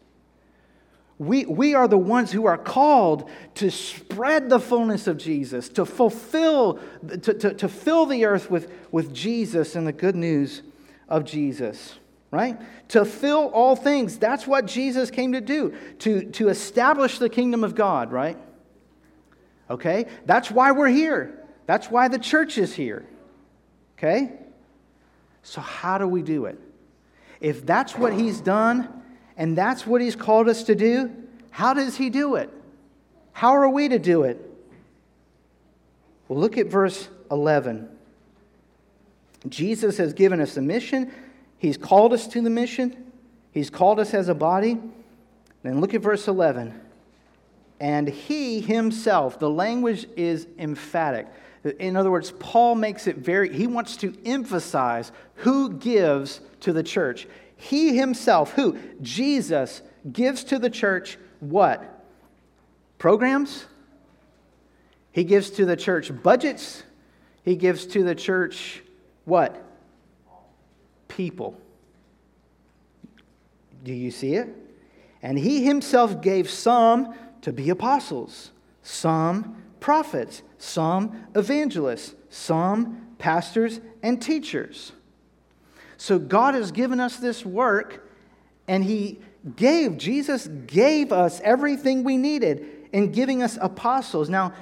We, 1.19 1.47
we 1.47 1.75
are 1.75 1.89
the 1.89 1.99
ones 1.99 2.31
who 2.31 2.47
are 2.47 2.57
called 2.57 3.29
to 3.57 3.71
spread 3.71 4.49
the 4.49 4.61
fullness 4.61 5.09
of 5.09 5.19
Jesus, 5.19 5.69
to 5.71 5.85
fulfill, 5.85 6.79
to, 7.09 7.35
to, 7.35 7.55
to 7.55 7.69
fill 7.69 8.07
the 8.07 8.25
earth 8.25 8.51
with, 8.51 8.73
with 8.93 9.13
Jesus 9.13 9.75
and 9.75 9.87
the 9.87 9.93
good 9.93 10.15
news 10.15 10.63
of 11.09 11.25
Jesus, 11.25 11.97
right? 12.31 12.57
To 12.91 13.05
fill 13.05 13.49
all 13.49 13.75
things. 13.75 14.17
That's 14.19 14.47
what 14.47 14.67
Jesus 14.67 15.11
came 15.11 15.33
to 15.33 15.41
do, 15.41 15.75
to, 16.01 16.23
to 16.31 16.49
establish 16.51 17.19
the 17.19 17.29
kingdom 17.29 17.65
of 17.65 17.75
God, 17.75 18.13
right? 18.13 18.39
Okay? 19.69 20.07
That's 20.25 20.53
why 20.53 20.71
we're 20.71 20.89
here. 20.89 21.47
That's 21.67 21.91
why 21.91 22.07
the 22.07 22.19
church 22.19 22.59
is 22.59 22.75
here. 22.75 23.05
Okay? 23.99 24.33
So, 25.43 25.61
how 25.61 25.99
do 25.99 26.07
we 26.07 26.23
do 26.23 26.45
it? 26.45 26.61
If 27.41 27.67
that's 27.67 27.97
what 27.97 28.13
he's 28.13 28.41
done 28.41 28.98
and 29.38 29.57
that's 29.57 29.87
what 29.87 30.02
he's 30.02 30.16
called 30.16 30.49
us 30.49 30.64
to 30.64 30.75
do, 30.75 31.11
how 31.50 31.73
does 31.73 31.97
he 31.97 32.11
do 32.11 32.35
it? 32.35 32.50
How 33.33 33.52
are 33.52 33.68
we 33.68 33.88
to 33.88 33.99
do 33.99 34.25
it? 34.25 34.38
Well, 36.26 36.40
look 36.40 36.59
at 36.59 36.66
verse 36.66 37.09
11. 37.30 37.88
Jesus 39.49 39.97
has 39.99 40.12
given 40.12 40.40
us 40.40 40.57
a 40.57 40.61
mission. 40.61 41.12
He's 41.57 41.78
called 41.78 42.12
us 42.12 42.26
to 42.28 42.42
the 42.42 42.50
mission. 42.50 43.12
He's 43.52 43.71
called 43.71 44.00
us 44.00 44.12
as 44.12 44.28
a 44.28 44.35
body. 44.35 44.78
Then 45.62 45.80
look 45.80 45.95
at 45.95 46.00
verse 46.00 46.26
11. 46.26 46.78
And 47.80 48.09
he 48.09 48.61
himself, 48.61 49.38
the 49.38 49.49
language 49.49 50.07
is 50.16 50.49
emphatic. 50.59 51.28
In 51.78 51.97
other 51.97 52.11
words, 52.11 52.33
Paul 52.40 52.75
makes 52.75 53.07
it 53.07 53.16
very, 53.16 53.52
he 53.54 53.68
wants 53.68 53.97
to 53.99 54.16
emphasize 54.25 55.12
who 55.37 55.75
gives 55.75 56.40
to 56.61 56.73
the 56.73 56.83
church. 56.83 57.28
He 57.59 57.97
himself, 57.97 58.53
who? 58.53 58.79
Jesus, 59.03 59.83
gives 60.11 60.45
to 60.45 60.59
the 60.59 60.71
church 60.71 61.19
what? 61.41 62.05
Programs? 62.99 63.67
He 65.12 65.25
gives 65.25 65.50
to 65.50 65.67
the 65.67 65.77
church 65.77 66.11
budgets. 66.23 66.85
He 67.43 67.57
gives 67.57 67.85
to 67.87 68.05
the 68.05 68.15
church 68.15 68.83
what? 69.25 69.62
People. 71.09 71.61
Do 73.83 73.93
you 73.93 74.12
see 74.12 74.35
it? 74.35 74.49
And 75.21 75.37
he 75.37 75.65
himself 75.65 76.23
gave 76.23 76.49
some 76.49 77.12
to 77.43 77.53
be 77.53 77.71
apostles, 77.71 78.53
some 78.83 79.62
prophets, 79.81 80.43
some 80.59 81.27
evangelists, 81.35 82.15
some 82.31 83.15
pastors 83.19 83.81
and 84.03 84.23
teachers. 84.23 84.93
So 85.99 86.19
God 86.19 86.55
has 86.55 86.73
given 86.73 87.00
us 87.00 87.17
this 87.17 87.45
work, 87.45 88.09
and 88.67 88.83
He 88.83 89.19
gave, 89.57 89.99
Jesus 89.99 90.47
gave 90.67 91.12
us 91.12 91.40
everything 91.43 92.05
we 92.05 92.17
needed 92.17 92.88
in 92.93 93.12
giving 93.12 93.43
us 93.43 93.59
apostles. 93.61 94.31
Now, 94.31 94.55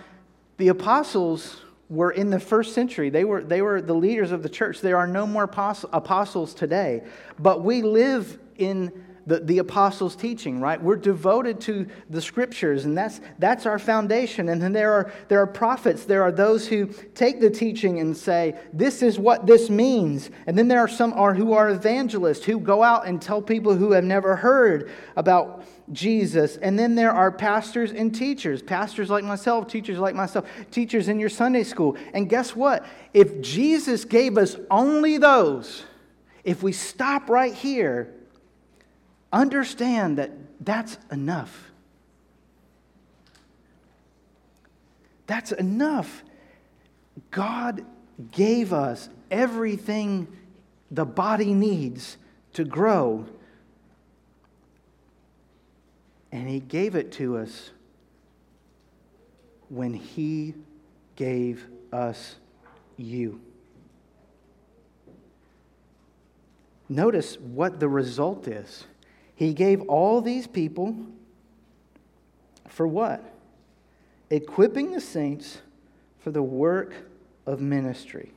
the 0.57 0.69
apostles 0.69 1.61
were 1.88 2.11
in 2.11 2.31
the 2.31 2.40
first 2.40 2.75
century. 2.75 3.11
They 3.11 3.25
were, 3.25 3.45
they 3.45 3.62
were 3.62 3.81
the 3.81 3.95
leaders 3.95 4.33
of 4.33 4.43
the 4.43 4.49
church. 4.49 4.81
There 4.81 4.97
are 4.97 5.07
no 5.07 5.26
more 5.26 5.45
apostles 5.45 6.55
today. 6.55 7.05
But 7.38 7.62
we 7.62 7.83
live 7.83 8.38
in 8.57 8.90
the, 9.26 9.40
the 9.40 9.59
apostles' 9.59 10.14
teaching, 10.14 10.61
right? 10.61 10.80
We're 10.80 10.97
devoted 10.97 11.61
to 11.62 11.87
the 12.11 12.23
scriptures, 12.23 12.85
and 12.85 12.97
that's, 12.97 13.21
that's 13.38 13.66
our 13.66 13.78
foundation. 13.78 14.49
And 14.49 14.62
then 14.62 14.73
there 14.73 14.92
are, 14.92 15.12
there 15.28 15.40
are 15.40 15.47
prophets, 15.47 16.04
there 16.04 16.23
are 16.23 16.30
those 16.30 16.68
who 16.68 16.87
take 17.14 17.40
the 17.40 17.50
teaching 17.50 17.99
and 17.99 18.16
say, 18.16 18.56
this 18.73 19.02
is 19.02 19.18
what 19.18 19.47
this 19.47 19.68
means. 19.68 20.30
And 20.47 20.56
then 20.56 20.68
there 20.68 20.78
are 20.78 20.88
some 20.88 21.12
are, 21.14 21.35
who 21.35 21.52
are 21.52 21.71
evangelists 21.71 22.45
who 22.45 22.61
go 22.61 22.83
out 22.83 23.06
and 23.06 23.21
tell 23.21 23.42
people 23.42 23.75
who 23.75 23.92
have 23.92 24.04
never 24.04 24.37
heard 24.37 24.90
about 25.16 25.64
Jesus. 25.92 26.56
And 26.56 26.78
then 26.78 26.95
there 26.95 27.12
are 27.12 27.33
pastors 27.33 27.90
and 27.92 28.14
teachers, 28.14 28.62
pastors 28.62 29.11
like 29.11 29.25
myself, 29.25 29.66
teachers 29.66 29.99
like 29.99 30.14
myself, 30.14 30.49
teachers 30.71 31.09
in 31.09 31.18
your 31.18 31.28
Sunday 31.28 31.64
school. 31.64 31.97
And 32.14 32.28
guess 32.28 32.54
what? 32.54 32.87
If 33.12 33.40
Jesus 33.40 34.04
gave 34.04 34.38
us 34.38 34.56
only 34.71 35.18
those, 35.18 35.85
if 36.45 36.62
we 36.62 36.71
stop 36.71 37.28
right 37.28 37.52
here, 37.52 38.12
understand 39.37 40.19
that 40.19 40.31
that's 40.61 40.97
enough. 41.12 41.71
That's 45.26 45.52
enough. 45.52 46.25
God 47.31 47.85
gave 48.33 48.73
us 48.73 49.09
everything 49.31 50.28
the 50.90 51.05
body 51.05 51.52
needs 51.52 52.16
to 52.55 52.64
grow. 52.64 53.26
And 56.33 56.49
He 56.49 56.61
gave 56.61 56.95
it 56.95 57.12
to 57.12 57.37
us 57.37 57.71
when 59.69 59.93
He 59.95 60.55
gave 61.16 61.66
us 61.93 62.37
you. 62.97 63.40
Notice 66.88 67.37
what 67.38 67.81
the 67.81 67.88
result 67.88 68.47
is. 68.47 68.85
He 69.37 69.52
gave 69.52 69.83
all 69.83 70.23
these 70.23 70.47
people 70.47 70.97
for 72.69 72.87
what? 72.87 73.23
Equipping 74.31 74.93
the 74.93 75.00
saints 75.00 75.59
for 76.19 76.31
the 76.31 76.43
work 76.43 76.95
of 77.45 77.61
ministry. 77.61 78.33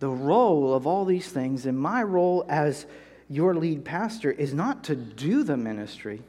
The 0.00 0.08
role 0.08 0.74
of 0.74 0.86
all 0.86 1.04
these 1.04 1.28
things, 1.28 1.64
and 1.64 1.78
my 1.78 2.02
role 2.02 2.44
as 2.48 2.86
your 3.30 3.54
lead 3.54 3.84
pastor, 3.84 4.32
is 4.32 4.52
not 4.52 4.84
to 4.84 4.96
do 4.96 5.42
the 5.44 5.56
ministry, 5.56 6.22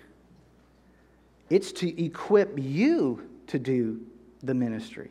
it's 1.50 1.72
to 1.74 2.04
equip 2.04 2.54
you 2.58 3.28
to 3.48 3.58
do 3.58 4.00
the 4.44 4.54
ministry. 4.54 5.10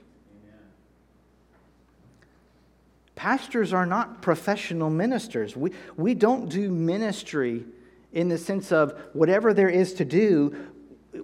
Pastors 3.19 3.73
are 3.73 3.85
not 3.85 4.23
professional 4.23 4.91
ministers. 4.91 5.57
We, 5.57 5.73
we 5.97 6.15
don't 6.15 6.49
do 6.49 6.71
ministry 6.71 7.65
in 8.13 8.29
the 8.29 8.39
sense 8.39 8.71
of 8.71 8.97
whatever 9.13 9.53
there 9.53 9.69
is 9.69 9.93
to 9.95 10.05
do, 10.05 10.55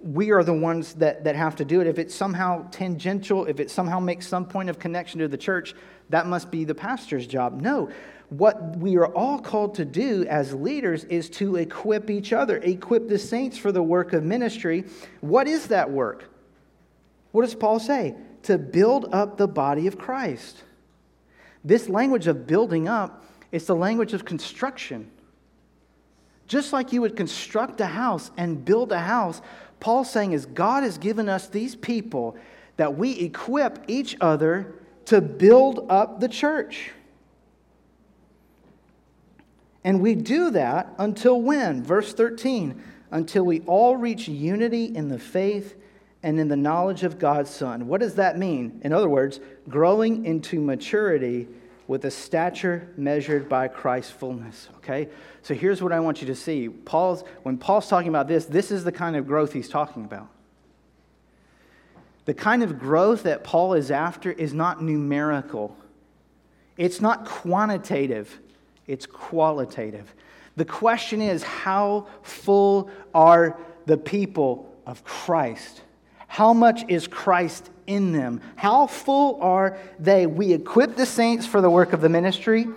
we 0.03 0.31
are 0.31 0.43
the 0.43 0.51
ones 0.51 0.95
that, 0.95 1.23
that 1.23 1.37
have 1.37 1.55
to 1.55 1.63
do 1.63 1.79
it. 1.79 1.87
If 1.87 1.97
it's 1.97 2.13
somehow 2.13 2.67
tangential, 2.69 3.45
if 3.45 3.61
it 3.61 3.71
somehow 3.71 4.01
makes 4.01 4.27
some 4.27 4.45
point 4.45 4.69
of 4.69 4.77
connection 4.77 5.21
to 5.21 5.29
the 5.29 5.37
church, 5.37 5.73
that 6.09 6.27
must 6.27 6.51
be 6.51 6.65
the 6.65 6.75
pastor's 6.75 7.27
job. 7.27 7.61
No. 7.61 7.89
What 8.27 8.75
we 8.75 8.97
are 8.97 9.07
all 9.07 9.39
called 9.39 9.75
to 9.75 9.85
do 9.85 10.25
as 10.25 10.53
leaders 10.53 11.05
is 11.05 11.29
to 11.29 11.55
equip 11.55 12.09
each 12.09 12.33
other, 12.33 12.57
equip 12.57 13.07
the 13.07 13.17
saints 13.17 13.57
for 13.57 13.71
the 13.71 13.81
work 13.81 14.11
of 14.11 14.21
ministry. 14.21 14.83
What 15.21 15.47
is 15.47 15.67
that 15.67 15.89
work? 15.89 16.29
What 17.31 17.43
does 17.43 17.55
Paul 17.55 17.79
say? 17.79 18.15
To 18.43 18.57
build 18.57 19.13
up 19.13 19.37
the 19.37 19.47
body 19.47 19.87
of 19.87 19.97
Christ. 19.97 20.61
This 21.65 21.89
language 21.89 22.27
of 22.27 22.45
building 22.45 22.87
up 22.87 23.25
is 23.51 23.65
the 23.65 23.75
language 23.75 24.13
of 24.13 24.23
construction. 24.23 25.09
Just 26.47 26.71
like 26.71 26.93
you 26.93 27.01
would 27.01 27.15
construct 27.15 27.81
a 27.81 27.87
house 27.87 28.29
and 28.37 28.63
build 28.63 28.91
a 28.91 28.99
house, 28.99 29.41
Paul's 29.79 30.11
saying 30.11 30.33
is 30.33 30.45
God 30.45 30.83
has 30.83 30.99
given 30.99 31.27
us 31.27 31.47
these 31.47 31.75
people 31.75 32.37
that 32.77 32.95
we 32.95 33.19
equip 33.19 33.83
each 33.87 34.15
other 34.21 34.75
to 35.05 35.21
build 35.21 35.87
up 35.89 36.19
the 36.19 36.29
church. 36.29 36.91
And 39.83 40.01
we 40.01 40.13
do 40.13 40.51
that 40.51 40.93
until 40.99 41.41
when? 41.41 41.83
Verse 41.83 42.13
13, 42.13 42.79
until 43.09 43.43
we 43.43 43.61
all 43.61 43.97
reach 43.97 44.27
unity 44.27 44.85
in 44.85 45.09
the 45.09 45.19
faith 45.19 45.75
and 46.25 46.39
in 46.39 46.47
the 46.47 46.57
knowledge 46.57 47.03
of 47.03 47.19
God's 47.19 47.51
Son. 47.51 47.87
What 47.87 48.01
does 48.01 48.15
that 48.15 48.35
mean? 48.35 48.81
In 48.83 48.91
other 48.91 49.07
words, 49.07 49.39
growing 49.69 50.25
into 50.25 50.59
maturity 50.59 51.47
with 51.85 52.03
a 52.03 52.09
stature 52.09 52.89
measured 52.97 53.47
by 53.47 53.67
Christ's 53.67 54.11
fullness. 54.11 54.69
Okay? 54.77 55.07
So 55.43 55.53
here's 55.53 55.83
what 55.83 55.91
I 55.91 55.99
want 55.99 56.21
you 56.21 56.27
to 56.27 56.35
see. 56.35 56.67
Paul's 56.67 57.23
when 57.43 57.59
Paul's 57.59 57.87
talking 57.87 58.09
about 58.09 58.27
this, 58.27 58.45
this 58.45 58.71
is 58.71 58.83
the 58.83 58.91
kind 58.91 59.15
of 59.15 59.27
growth 59.27 59.53
he's 59.53 59.69
talking 59.69 60.03
about. 60.03 60.27
The 62.25 62.33
kind 62.33 62.63
of 62.63 62.79
growth 62.79 63.21
that 63.21 63.43
Paul 63.43 63.75
is 63.75 63.91
after 63.91 64.31
is 64.31 64.51
not 64.51 64.81
numerical. 64.81 65.77
It's 66.75 67.01
not 67.01 67.25
quantitative, 67.25 68.39
it's 68.87 69.05
qualitative. 69.05 70.11
The 70.55 70.65
question 70.65 71.21
is 71.21 71.43
how 71.43 72.07
full 72.23 72.89
are 73.13 73.59
the 73.85 73.97
people 73.97 74.73
of 74.87 75.03
Christ? 75.03 75.83
How 76.35 76.51
much 76.51 76.83
is 76.89 77.07
Christ 77.07 77.69
in 77.87 78.11
them? 78.11 78.41
How 78.57 78.87
full 78.87 79.41
are 79.41 79.77
they? 79.99 80.27
We 80.27 80.51
equip 80.51 80.97
the 80.97 81.05
saints 81.05 81.45
for 81.45 81.61
the 81.61 81.69
work 81.69 81.93
of 81.93 82.01
the 82.01 82.09
ministry. 82.09 82.67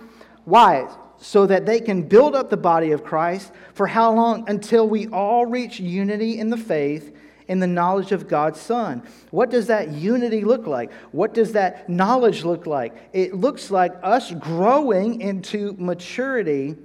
Why? 0.45 0.87
so 1.21 1.45
that 1.45 1.65
they 1.65 1.81
can 1.81 2.03
build 2.03 2.33
up 2.33 2.49
the 2.49 2.55
body 2.55 2.91
of 2.91 3.03
Christ. 3.03 3.51
For 3.73 3.85
how 3.85 4.13
long? 4.13 4.49
Until 4.49 4.87
we 4.87 5.07
all 5.07 5.45
reach 5.45 5.77
unity 5.77 6.39
in 6.39 6.49
the 6.49 6.55
faith 6.55 7.13
in 7.49 7.59
the 7.59 7.67
knowledge 7.67 8.13
of 8.13 8.29
God's 8.29 8.61
Son. 8.61 9.03
What 9.31 9.49
does 9.49 9.67
that 9.67 9.91
unity 9.91 10.45
look 10.45 10.65
like? 10.65 10.93
What 11.11 11.33
does 11.33 11.51
that 11.51 11.89
knowledge 11.89 12.45
look 12.45 12.65
like? 12.65 13.09
It 13.11 13.33
looks 13.33 13.69
like 13.69 13.91
us 14.01 14.31
growing 14.31 15.19
into 15.19 15.75
maturity. 15.77 16.77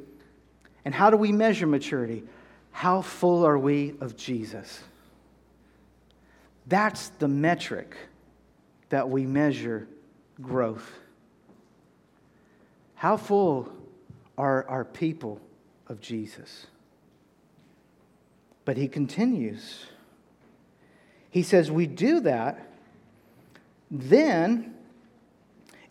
And 0.85 0.93
how 0.93 1.11
do 1.11 1.17
we 1.17 1.31
measure 1.31 1.69
maturity? 1.69 2.25
How 2.73 3.03
full 3.03 3.47
are 3.47 3.59
we 3.59 3.95
of 4.01 4.17
Jesus? 4.17 4.83
That's 6.67 7.09
the 7.19 7.29
metric 7.29 7.97
that 8.89 9.09
we 9.09 9.27
measure 9.27 9.87
growth. 10.41 10.91
How 12.95 13.17
full 13.17 13.71
are 14.39 14.67
our 14.69 14.85
people 14.85 15.41
of 15.89 16.01
Jesus? 16.01 16.67
But 18.65 18.77
he 18.77 18.89
continues. 18.89 19.87
He 21.31 21.43
says, 21.43 21.71
We 21.71 21.87
do 21.87 22.21
that, 22.21 22.71
then, 23.91 24.75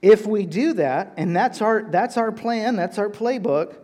if 0.02 0.26
we 0.26 0.46
do 0.46 0.74
that, 0.74 1.14
and 1.18 1.36
that's 1.36 1.62
our, 1.62 1.84
that's 1.84 2.18
our 2.18 2.32
plan, 2.32 2.76
that's 2.76 2.98
our 2.98 3.10
playbook, 3.10 3.76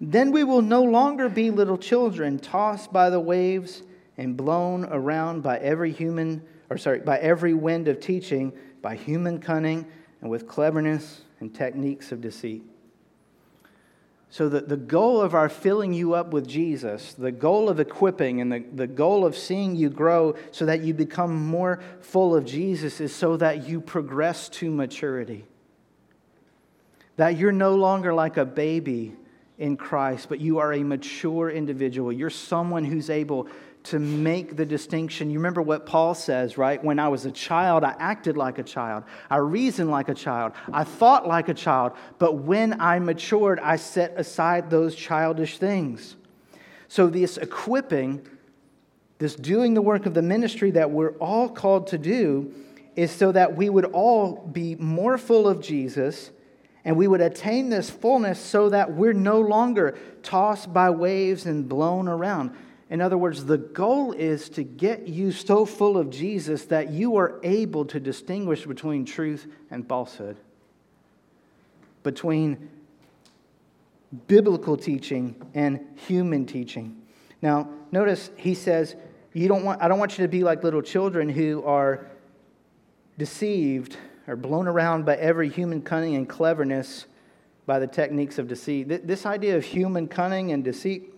then 0.00 0.32
we 0.32 0.44
will 0.44 0.62
no 0.62 0.82
longer 0.82 1.28
be 1.28 1.50
little 1.50 1.78
children 1.78 2.38
tossed 2.38 2.92
by 2.92 3.10
the 3.10 3.20
waves 3.20 3.82
and 4.18 4.36
blown 4.36 4.84
around 4.86 5.42
by 5.42 5.58
every 5.58 5.92
human, 5.92 6.42
or 6.70 6.78
sorry, 6.78 7.00
by 7.00 7.18
every 7.18 7.54
wind 7.54 7.88
of 7.88 8.00
teaching, 8.00 8.52
by 8.82 8.96
human 8.96 9.40
cunning, 9.40 9.86
and 10.20 10.30
with 10.30 10.48
cleverness 10.48 11.22
and 11.40 11.54
techniques 11.54 12.12
of 12.12 12.20
deceit. 12.20 12.62
So, 14.28 14.48
the, 14.48 14.60
the 14.60 14.76
goal 14.76 15.20
of 15.20 15.34
our 15.34 15.48
filling 15.48 15.92
you 15.92 16.14
up 16.14 16.32
with 16.32 16.46
Jesus, 16.48 17.14
the 17.14 17.30
goal 17.30 17.68
of 17.68 17.78
equipping, 17.78 18.40
and 18.40 18.52
the, 18.52 18.64
the 18.72 18.86
goal 18.86 19.24
of 19.24 19.36
seeing 19.36 19.76
you 19.76 19.88
grow 19.88 20.34
so 20.50 20.66
that 20.66 20.82
you 20.82 20.94
become 20.94 21.34
more 21.34 21.80
full 22.00 22.34
of 22.34 22.44
Jesus 22.44 23.00
is 23.00 23.14
so 23.14 23.36
that 23.36 23.68
you 23.68 23.80
progress 23.80 24.48
to 24.50 24.70
maturity. 24.70 25.44
That 27.16 27.38
you're 27.38 27.52
no 27.52 27.76
longer 27.76 28.12
like 28.12 28.36
a 28.36 28.44
baby 28.44 29.14
in 29.58 29.76
Christ, 29.76 30.28
but 30.28 30.40
you 30.40 30.58
are 30.58 30.72
a 30.72 30.82
mature 30.82 31.48
individual. 31.48 32.12
You're 32.12 32.28
someone 32.28 32.84
who's 32.84 33.08
able 33.08 33.48
to 33.86 33.98
make 33.98 34.56
the 34.56 34.66
distinction. 34.66 35.30
You 35.30 35.38
remember 35.38 35.62
what 35.62 35.86
Paul 35.86 36.14
says, 36.14 36.58
right? 36.58 36.82
When 36.82 36.98
I 36.98 37.08
was 37.08 37.24
a 37.24 37.30
child, 37.30 37.84
I 37.84 37.94
acted 37.98 38.36
like 38.36 38.58
a 38.58 38.62
child. 38.62 39.04
I 39.30 39.36
reasoned 39.36 39.90
like 39.90 40.08
a 40.08 40.14
child. 40.14 40.52
I 40.72 40.82
thought 40.82 41.28
like 41.28 41.48
a 41.48 41.54
child. 41.54 41.92
But 42.18 42.38
when 42.38 42.80
I 42.80 42.98
matured, 42.98 43.60
I 43.60 43.76
set 43.76 44.14
aside 44.16 44.70
those 44.70 44.94
childish 44.96 45.58
things. 45.58 46.16
So, 46.88 47.08
this 47.08 47.36
equipping, 47.36 48.26
this 49.18 49.34
doing 49.34 49.74
the 49.74 49.82
work 49.82 50.06
of 50.06 50.14
the 50.14 50.22
ministry 50.22 50.72
that 50.72 50.90
we're 50.90 51.16
all 51.18 51.48
called 51.48 51.88
to 51.88 51.98
do, 51.98 52.52
is 52.96 53.12
so 53.12 53.30
that 53.32 53.56
we 53.56 53.68
would 53.68 53.84
all 53.86 54.46
be 54.46 54.74
more 54.76 55.18
full 55.18 55.48
of 55.48 55.60
Jesus 55.60 56.30
and 56.84 56.96
we 56.96 57.08
would 57.08 57.20
attain 57.20 57.68
this 57.68 57.90
fullness 57.90 58.38
so 58.38 58.68
that 58.70 58.92
we're 58.92 59.12
no 59.12 59.40
longer 59.40 59.98
tossed 60.22 60.72
by 60.72 60.88
waves 60.90 61.44
and 61.44 61.68
blown 61.68 62.06
around. 62.06 62.56
In 62.88 63.00
other 63.00 63.18
words, 63.18 63.44
the 63.44 63.58
goal 63.58 64.12
is 64.12 64.48
to 64.50 64.62
get 64.62 65.08
you 65.08 65.32
so 65.32 65.64
full 65.66 65.98
of 65.98 66.10
Jesus 66.10 66.66
that 66.66 66.90
you 66.90 67.16
are 67.16 67.40
able 67.42 67.84
to 67.86 67.98
distinguish 67.98 68.64
between 68.64 69.04
truth 69.04 69.46
and 69.70 69.88
falsehood, 69.88 70.36
between 72.04 72.68
biblical 74.28 74.76
teaching 74.76 75.34
and 75.52 75.80
human 76.06 76.46
teaching. 76.46 77.02
Now, 77.42 77.68
notice 77.90 78.30
he 78.36 78.54
says, 78.54 78.94
you 79.32 79.48
don't 79.48 79.64
want, 79.64 79.82
I 79.82 79.88
don't 79.88 79.98
want 79.98 80.16
you 80.16 80.24
to 80.24 80.28
be 80.28 80.44
like 80.44 80.62
little 80.62 80.80
children 80.80 81.28
who 81.28 81.64
are 81.64 82.06
deceived 83.18 83.96
or 84.28 84.36
blown 84.36 84.68
around 84.68 85.04
by 85.04 85.16
every 85.16 85.48
human 85.48 85.82
cunning 85.82 86.14
and 86.14 86.28
cleverness 86.28 87.06
by 87.66 87.80
the 87.80 87.86
techniques 87.86 88.38
of 88.38 88.46
deceit. 88.46 89.06
This 89.06 89.26
idea 89.26 89.56
of 89.56 89.64
human 89.64 90.06
cunning 90.06 90.52
and 90.52 90.62
deceit 90.62 91.12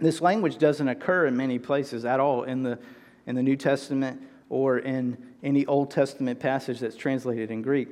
this 0.00 0.20
language 0.20 0.58
doesn't 0.58 0.88
occur 0.88 1.26
in 1.26 1.36
many 1.36 1.58
places 1.58 2.04
at 2.04 2.20
all 2.20 2.44
in 2.44 2.62
the, 2.62 2.78
in 3.26 3.34
the 3.34 3.42
New 3.42 3.56
Testament 3.56 4.22
or 4.48 4.78
in 4.78 5.16
any 5.42 5.66
Old 5.66 5.90
Testament 5.90 6.40
passage 6.40 6.80
that's 6.80 6.96
translated 6.96 7.50
in 7.50 7.62
Greek. 7.62 7.88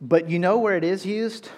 But 0.00 0.28
you 0.28 0.38
know 0.38 0.58
where 0.58 0.76
it 0.76 0.84
is 0.84 1.04
used? 1.04 1.48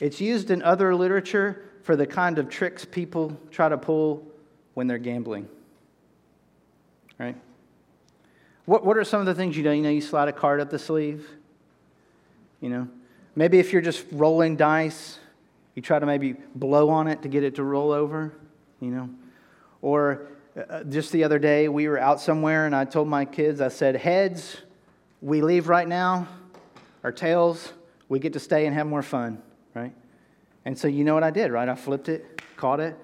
It's 0.00 0.20
used 0.20 0.50
in 0.50 0.62
other 0.62 0.94
literature 0.94 1.70
for 1.82 1.96
the 1.96 2.06
kind 2.06 2.38
of 2.38 2.48
tricks 2.48 2.84
people 2.84 3.38
try 3.50 3.68
to 3.68 3.78
pull 3.78 4.26
when 4.74 4.86
they're 4.86 4.98
gambling. 4.98 5.48
Right? 7.18 7.36
What, 8.66 8.84
what 8.84 8.96
are 8.96 9.04
some 9.04 9.20
of 9.20 9.26
the 9.26 9.34
things 9.34 9.56
you 9.56 9.62
know? 9.62 9.72
You 9.72 9.82
know, 9.82 9.90
you 9.90 10.00
slide 10.00 10.28
a 10.28 10.32
card 10.32 10.60
up 10.60 10.70
the 10.70 10.78
sleeve. 10.78 11.28
You 12.60 12.68
know, 12.70 12.88
maybe 13.36 13.58
if 13.58 13.72
you're 13.72 13.82
just 13.82 14.04
rolling 14.10 14.56
dice, 14.56 15.18
you 15.76 15.82
try 15.82 15.98
to 15.98 16.06
maybe 16.06 16.34
blow 16.54 16.88
on 16.88 17.06
it 17.06 17.22
to 17.22 17.28
get 17.28 17.44
it 17.44 17.54
to 17.56 17.62
roll 17.62 17.92
over, 17.92 18.32
you 18.80 18.90
know. 18.90 19.10
Or 19.82 20.26
uh, 20.56 20.82
just 20.84 21.12
the 21.12 21.22
other 21.22 21.38
day, 21.38 21.68
we 21.68 21.86
were 21.86 21.98
out 21.98 22.18
somewhere, 22.18 22.64
and 22.64 22.74
I 22.74 22.86
told 22.86 23.08
my 23.08 23.26
kids, 23.26 23.60
I 23.60 23.68
said, 23.68 23.94
heads, 23.94 24.56
we 25.20 25.42
leave 25.42 25.68
right 25.68 25.86
now, 25.86 26.26
or 27.04 27.12
tails, 27.12 27.72
we 28.08 28.18
get 28.18 28.32
to 28.32 28.40
stay 28.40 28.64
and 28.64 28.74
have 28.74 28.86
more 28.86 29.02
fun, 29.02 29.42
right? 29.74 29.92
And 30.64 30.78
so 30.78 30.88
you 30.88 31.04
know 31.04 31.12
what 31.12 31.22
I 31.22 31.30
did, 31.30 31.52
right? 31.52 31.68
I 31.68 31.74
flipped 31.74 32.08
it, 32.08 32.40
caught 32.56 32.80
it, 32.80 32.96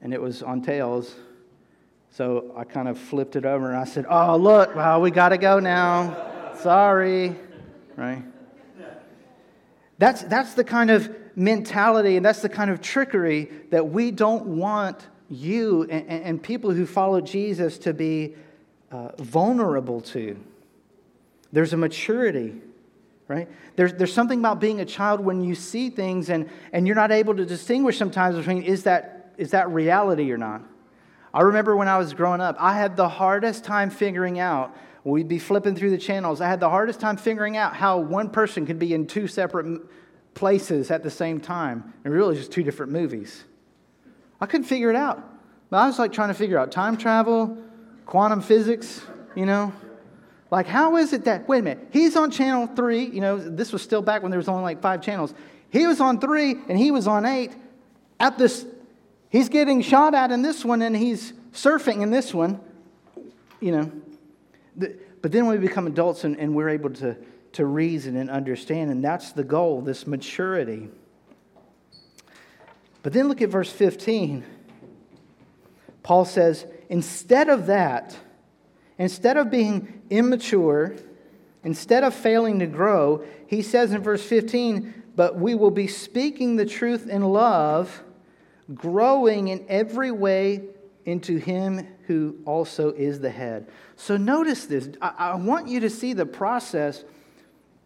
and 0.00 0.14
it 0.14 0.22
was 0.22 0.44
on 0.44 0.62
tails. 0.62 1.14
So 2.12 2.52
I 2.56 2.62
kind 2.62 2.86
of 2.86 2.96
flipped 2.96 3.34
it 3.34 3.44
over 3.44 3.68
and 3.68 3.76
I 3.76 3.84
said, 3.84 4.06
Oh, 4.08 4.36
look, 4.36 4.74
well, 4.74 5.00
we 5.00 5.10
got 5.10 5.28
to 5.30 5.38
go 5.38 5.60
now. 5.60 6.54
Sorry, 6.60 7.36
right? 7.96 8.22
That's, 9.98 10.22
that's 10.22 10.54
the 10.54 10.64
kind 10.64 10.90
of 10.90 11.14
mentality 11.40 12.16
and 12.16 12.24
that's 12.24 12.42
the 12.42 12.48
kind 12.50 12.70
of 12.70 12.82
trickery 12.82 13.50
that 13.70 13.88
we 13.88 14.10
don't 14.10 14.44
want 14.44 15.06
you 15.30 15.84
and, 15.84 16.06
and 16.06 16.42
people 16.42 16.70
who 16.70 16.84
follow 16.84 17.18
Jesus 17.20 17.78
to 17.78 17.94
be 17.94 18.34
uh, 18.90 19.12
vulnerable 19.16 20.02
to. 20.02 20.36
There's 21.50 21.72
a 21.72 21.78
maturity, 21.78 22.60
right? 23.26 23.48
There's, 23.76 23.94
there's 23.94 24.12
something 24.12 24.38
about 24.38 24.60
being 24.60 24.80
a 24.80 24.84
child 24.84 25.20
when 25.20 25.42
you 25.42 25.54
see 25.54 25.88
things 25.88 26.28
and, 26.28 26.50
and 26.74 26.86
you're 26.86 26.96
not 26.96 27.10
able 27.10 27.34
to 27.34 27.46
distinguish 27.46 27.96
sometimes 27.96 28.36
between 28.36 28.62
is 28.62 28.82
that, 28.82 29.32
is 29.38 29.52
that 29.52 29.70
reality 29.70 30.30
or 30.30 30.36
not. 30.36 30.60
I 31.32 31.40
remember 31.40 31.74
when 31.74 31.88
I 31.88 31.96
was 31.96 32.12
growing 32.12 32.42
up, 32.42 32.56
I 32.58 32.74
had 32.74 32.96
the 32.96 33.08
hardest 33.08 33.64
time 33.64 33.88
figuring 33.88 34.38
out 34.38 34.76
we'd 35.04 35.28
be 35.28 35.38
flipping 35.38 35.74
through 35.74 35.90
the 35.90 35.98
channels. 35.98 36.42
I 36.42 36.48
had 36.48 36.60
the 36.60 36.68
hardest 36.68 37.00
time 37.00 37.16
figuring 37.16 37.56
out 37.56 37.74
how 37.74 37.98
one 37.98 38.28
person 38.28 38.66
could 38.66 38.78
be 38.78 38.92
in 38.92 39.06
two 39.06 39.26
separate 39.26 39.80
places 40.40 40.90
at 40.90 41.02
the 41.02 41.10
same 41.10 41.38
time, 41.38 41.92
and 42.02 42.14
really 42.14 42.34
just 42.34 42.50
two 42.50 42.62
different 42.62 42.90
movies. 42.90 43.44
I 44.40 44.46
couldn't 44.46 44.66
figure 44.66 44.88
it 44.88 44.96
out. 44.96 45.22
But 45.68 45.76
I 45.76 45.86
was 45.86 45.98
like 45.98 46.12
trying 46.12 46.28
to 46.28 46.34
figure 46.34 46.58
out 46.58 46.72
time 46.72 46.96
travel, 46.96 47.58
quantum 48.06 48.40
physics, 48.40 49.02
you 49.36 49.44
know? 49.44 49.70
Like, 50.50 50.66
how 50.66 50.96
is 50.96 51.12
it 51.12 51.26
that, 51.26 51.46
wait 51.46 51.58
a 51.58 51.62
minute, 51.62 51.88
he's 51.92 52.16
on 52.16 52.30
channel 52.30 52.66
three, 52.66 53.04
you 53.04 53.20
know, 53.20 53.36
this 53.36 53.70
was 53.70 53.82
still 53.82 54.00
back 54.00 54.22
when 54.22 54.30
there 54.30 54.38
was 54.38 54.48
only 54.48 54.62
like 54.62 54.80
five 54.80 55.02
channels. 55.02 55.34
He 55.68 55.86
was 55.86 56.00
on 56.00 56.18
three 56.18 56.52
and 56.68 56.78
he 56.78 56.90
was 56.90 57.06
on 57.06 57.26
eight. 57.26 57.52
At 58.18 58.38
this, 58.38 58.64
he's 59.28 59.50
getting 59.50 59.82
shot 59.82 60.14
at 60.14 60.32
in 60.32 60.40
this 60.40 60.64
one 60.64 60.80
and 60.80 60.96
he's 60.96 61.34
surfing 61.52 62.00
in 62.00 62.10
this 62.10 62.32
one, 62.32 62.58
you 63.60 63.72
know. 63.72 63.92
But 65.20 65.32
then 65.32 65.46
when 65.46 65.60
we 65.60 65.68
become 65.68 65.86
adults 65.86 66.24
and, 66.24 66.36
and 66.38 66.54
we're 66.54 66.70
able 66.70 66.90
to 66.94 67.14
to 67.52 67.66
reason 67.66 68.16
and 68.16 68.30
understand. 68.30 68.90
And 68.90 69.04
that's 69.04 69.32
the 69.32 69.44
goal, 69.44 69.80
this 69.80 70.06
maturity. 70.06 70.88
But 73.02 73.12
then 73.12 73.28
look 73.28 73.42
at 73.42 73.48
verse 73.48 73.70
15. 73.70 74.44
Paul 76.02 76.24
says, 76.24 76.66
instead 76.88 77.48
of 77.48 77.66
that, 77.66 78.16
instead 78.98 79.36
of 79.36 79.50
being 79.50 80.02
immature, 80.10 80.96
instead 81.64 82.04
of 82.04 82.14
failing 82.14 82.58
to 82.60 82.66
grow, 82.66 83.24
he 83.46 83.62
says 83.62 83.92
in 83.92 84.02
verse 84.02 84.24
15, 84.24 85.02
but 85.16 85.36
we 85.36 85.54
will 85.54 85.70
be 85.70 85.86
speaking 85.86 86.56
the 86.56 86.66
truth 86.66 87.08
in 87.08 87.22
love, 87.22 88.02
growing 88.74 89.48
in 89.48 89.64
every 89.68 90.10
way 90.10 90.62
into 91.04 91.38
him 91.38 91.86
who 92.06 92.36
also 92.44 92.92
is 92.92 93.20
the 93.20 93.30
head. 93.30 93.68
So 93.96 94.16
notice 94.16 94.66
this. 94.66 94.88
I, 95.00 95.14
I 95.18 95.34
want 95.34 95.68
you 95.68 95.80
to 95.80 95.90
see 95.90 96.12
the 96.12 96.26
process 96.26 97.04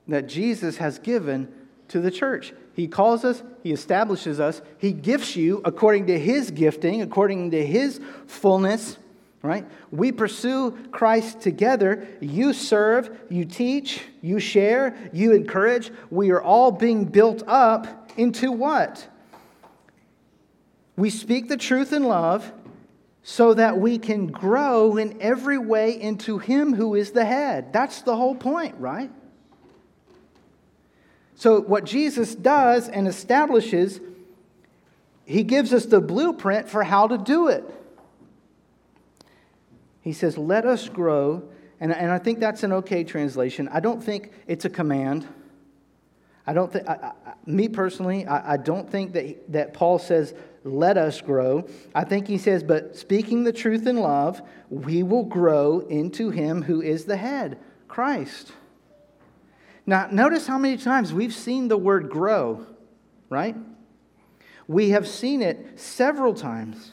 that 0.08 0.26
Jesus 0.26 0.76
has 0.78 0.98
given 0.98 1.52
to 1.88 2.00
the 2.00 2.10
church. 2.10 2.52
He 2.74 2.88
calls 2.88 3.24
us, 3.24 3.42
He 3.62 3.72
establishes 3.72 4.40
us, 4.40 4.60
He 4.78 4.92
gifts 4.92 5.36
you 5.36 5.62
according 5.64 6.06
to 6.08 6.18
His 6.18 6.50
gifting, 6.50 7.02
according 7.02 7.52
to 7.52 7.64
His 7.64 8.00
fullness, 8.26 8.98
right? 9.42 9.66
We 9.90 10.10
pursue 10.10 10.72
Christ 10.90 11.40
together. 11.40 12.08
You 12.20 12.52
serve, 12.52 13.16
you 13.30 13.44
teach, 13.44 14.02
you 14.22 14.40
share, 14.40 14.96
you 15.12 15.32
encourage. 15.32 15.92
We 16.10 16.30
are 16.30 16.42
all 16.42 16.72
being 16.72 17.04
built 17.04 17.42
up 17.46 18.10
into 18.16 18.50
what? 18.50 19.06
We 20.96 21.10
speak 21.10 21.48
the 21.48 21.56
truth 21.56 21.92
in 21.92 22.04
love 22.04 22.52
so 23.22 23.54
that 23.54 23.78
we 23.78 23.98
can 23.98 24.26
grow 24.26 24.96
in 24.96 25.20
every 25.20 25.58
way 25.58 26.00
into 26.00 26.38
Him 26.38 26.74
who 26.74 26.94
is 26.94 27.12
the 27.12 27.24
head. 27.24 27.72
That's 27.72 28.02
the 28.02 28.16
whole 28.16 28.34
point, 28.34 28.76
right? 28.78 29.10
So, 31.36 31.60
what 31.60 31.84
Jesus 31.84 32.34
does 32.34 32.88
and 32.88 33.08
establishes, 33.08 34.00
He 35.24 35.42
gives 35.42 35.72
us 35.72 35.86
the 35.86 36.00
blueprint 36.00 36.68
for 36.68 36.84
how 36.84 37.08
to 37.08 37.18
do 37.18 37.48
it. 37.48 37.64
He 40.00 40.12
says, 40.12 40.38
Let 40.38 40.64
us 40.64 40.88
grow. 40.88 41.48
And, 41.80 41.92
and 41.92 42.10
I 42.10 42.18
think 42.18 42.38
that's 42.38 42.62
an 42.62 42.72
okay 42.72 43.04
translation. 43.04 43.68
I 43.70 43.80
don't 43.80 44.02
think 44.02 44.32
it's 44.46 44.64
a 44.64 44.70
command. 44.70 45.26
I 46.46 46.52
don't 46.52 46.72
think, 46.72 46.86
me 47.46 47.68
personally, 47.68 48.26
I, 48.26 48.54
I 48.54 48.56
don't 48.58 48.88
think 48.90 49.12
that, 49.14 49.52
that 49.52 49.74
Paul 49.74 49.98
says, 49.98 50.34
let 50.64 50.96
us 50.96 51.20
grow. 51.20 51.68
I 51.94 52.04
think 52.04 52.26
he 52.26 52.38
says, 52.38 52.62
but 52.62 52.96
speaking 52.96 53.44
the 53.44 53.52
truth 53.52 53.86
in 53.86 53.96
love, 53.96 54.40
we 54.70 55.02
will 55.02 55.24
grow 55.24 55.80
into 55.80 56.30
him 56.30 56.62
who 56.62 56.80
is 56.80 57.04
the 57.04 57.18
head, 57.18 57.58
Christ. 57.86 58.52
Now, 59.86 60.08
notice 60.10 60.46
how 60.46 60.58
many 60.58 60.76
times 60.76 61.12
we've 61.12 61.34
seen 61.34 61.68
the 61.68 61.76
word 61.76 62.08
grow, 62.08 62.66
right? 63.28 63.56
We 64.66 64.90
have 64.90 65.06
seen 65.06 65.42
it 65.42 65.78
several 65.78 66.32
times. 66.32 66.92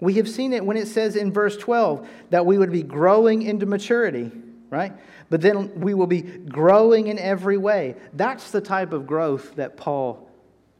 We 0.00 0.14
have 0.14 0.28
seen 0.28 0.52
it 0.52 0.64
when 0.64 0.76
it 0.76 0.86
says 0.86 1.16
in 1.16 1.32
verse 1.32 1.56
12 1.56 2.06
that 2.30 2.44
we 2.44 2.58
would 2.58 2.72
be 2.72 2.82
growing 2.82 3.42
into 3.42 3.66
maturity, 3.66 4.30
right? 4.68 4.92
But 5.30 5.40
then 5.40 5.80
we 5.80 5.94
will 5.94 6.06
be 6.06 6.22
growing 6.22 7.06
in 7.06 7.18
every 7.18 7.56
way. 7.56 7.96
That's 8.12 8.50
the 8.50 8.60
type 8.60 8.92
of 8.92 9.06
growth 9.06 9.54
that 9.56 9.76
Paul 9.76 10.28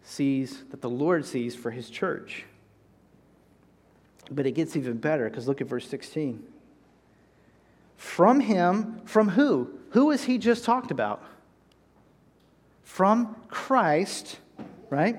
sees, 0.03 0.65
that 0.71 0.83
the 0.83 0.91
Lord 0.91 1.25
sees 1.25 1.55
for 1.55 1.71
his 1.71 1.89
church. 1.89 2.45
But 4.31 4.47
it 4.47 4.53
gets 4.53 4.77
even 4.77 4.99
better 4.99 5.31
because 5.31 5.49
look 5.49 5.61
at 5.61 5.69
verse 5.69 5.89
16. 5.89 6.43
From 7.97 8.41
him, 8.41 9.01
from 9.05 9.31
who? 9.31 9.79
Who 9.93 10.11
is 10.11 10.25
he 10.25 10.39
just 10.39 10.65
talked 10.65 10.91
about? 10.91 11.23
From 12.83 13.37
Christ, 13.49 14.39
right? 14.91 15.17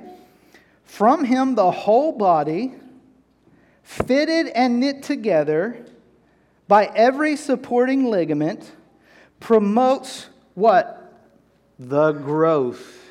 From 0.83 1.23
him, 1.25 1.55
the 1.55 1.71
whole 1.71 2.11
body 2.11 2.73
fitted 3.83 4.47
and 4.47 4.79
knit 4.79 5.03
together 5.03 5.85
by 6.67 6.85
every 6.95 7.35
supporting 7.35 8.05
ligament, 8.05 8.71
promotes 9.39 10.27
what? 10.55 11.13
The 11.77 12.13
growth. 12.13 13.03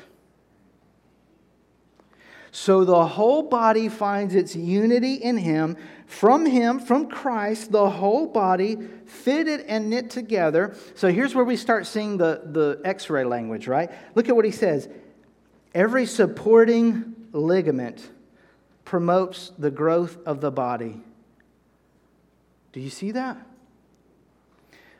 So 2.51 2.83
the 2.83 3.07
whole 3.07 3.43
body 3.43 3.89
finds 3.89 4.35
its 4.35 4.55
unity 4.55 5.15
in 5.15 5.37
Him. 5.37 5.77
From 6.19 6.45
Him, 6.45 6.79
from 6.79 7.09
Christ, 7.09 7.71
the 7.71 7.89
whole 7.89 8.27
body 8.27 8.77
fitted 9.07 9.61
and 9.61 9.89
knit 9.89 10.11
together. 10.11 10.75
So 10.93 11.11
here's 11.11 11.33
where 11.33 11.43
we 11.43 11.55
start 11.57 11.87
seeing 11.87 12.17
the, 12.17 12.41
the 12.45 12.79
x 12.85 13.09
ray 13.09 13.23
language, 13.23 13.67
right? 13.67 13.89
Look 14.13 14.29
at 14.29 14.35
what 14.35 14.45
He 14.45 14.51
says. 14.51 14.87
Every 15.73 16.05
supporting 16.05 17.15
ligament 17.31 18.07
promotes 18.85 19.51
the 19.57 19.71
growth 19.71 20.17
of 20.23 20.39
the 20.39 20.51
body. 20.51 21.01
Do 22.73 22.79
you 22.79 22.91
see 22.91 23.11
that? 23.11 23.37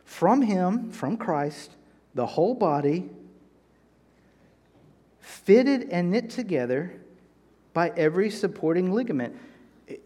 From 0.06 0.42
Him, 0.42 0.92
from 0.92 1.18
Christ, 1.18 1.76
the 2.16 2.26
whole 2.26 2.56
body, 2.56 3.08
fitted 5.20 5.90
and 5.92 6.10
knit 6.10 6.32
together 6.32 7.00
by 7.72 7.90
every 7.96 8.32
supporting 8.32 8.92
ligament. 8.92 9.38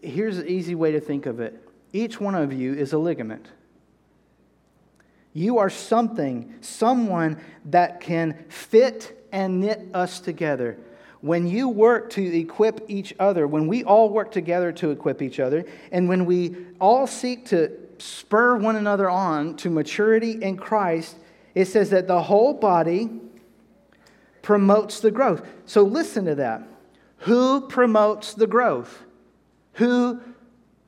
Here's 0.02 0.38
an 0.38 0.48
easy 0.48 0.74
way 0.74 0.92
to 0.92 1.00
think 1.00 1.26
of 1.26 1.40
it 1.40 1.62
each 1.92 2.20
one 2.20 2.34
of 2.34 2.52
you 2.52 2.74
is 2.74 2.92
a 2.92 2.98
ligament. 2.98 3.46
You 5.32 5.58
are 5.58 5.70
something, 5.70 6.54
someone 6.60 7.40
that 7.66 8.00
can 8.00 8.44
fit 8.48 9.26
and 9.30 9.60
knit 9.60 9.86
us 9.94 10.20
together 10.20 10.78
when 11.20 11.48
you 11.48 11.68
work 11.68 12.10
to 12.10 12.38
equip 12.38 12.84
each 12.88 13.14
other, 13.18 13.46
when 13.46 13.66
we 13.66 13.82
all 13.84 14.08
work 14.10 14.30
together 14.30 14.70
to 14.72 14.90
equip 14.90 15.20
each 15.20 15.40
other, 15.40 15.64
and 15.90 16.08
when 16.08 16.24
we 16.24 16.56
all 16.80 17.06
seek 17.06 17.46
to 17.46 17.72
spur 17.98 18.56
one 18.56 18.76
another 18.76 19.10
on 19.10 19.56
to 19.56 19.70
maturity 19.70 20.42
in 20.42 20.56
Christ, 20.56 21.16
it 21.54 21.66
says 21.66 21.90
that 21.90 22.06
the 22.06 22.22
whole 22.22 22.54
body 22.54 23.10
promotes 24.42 25.00
the 25.00 25.10
growth. 25.10 25.46
So 25.66 25.82
listen 25.82 26.24
to 26.26 26.36
that. 26.36 26.62
Who 27.22 27.62
promotes 27.62 28.34
the 28.34 28.46
growth? 28.46 29.02
Who 29.78 30.20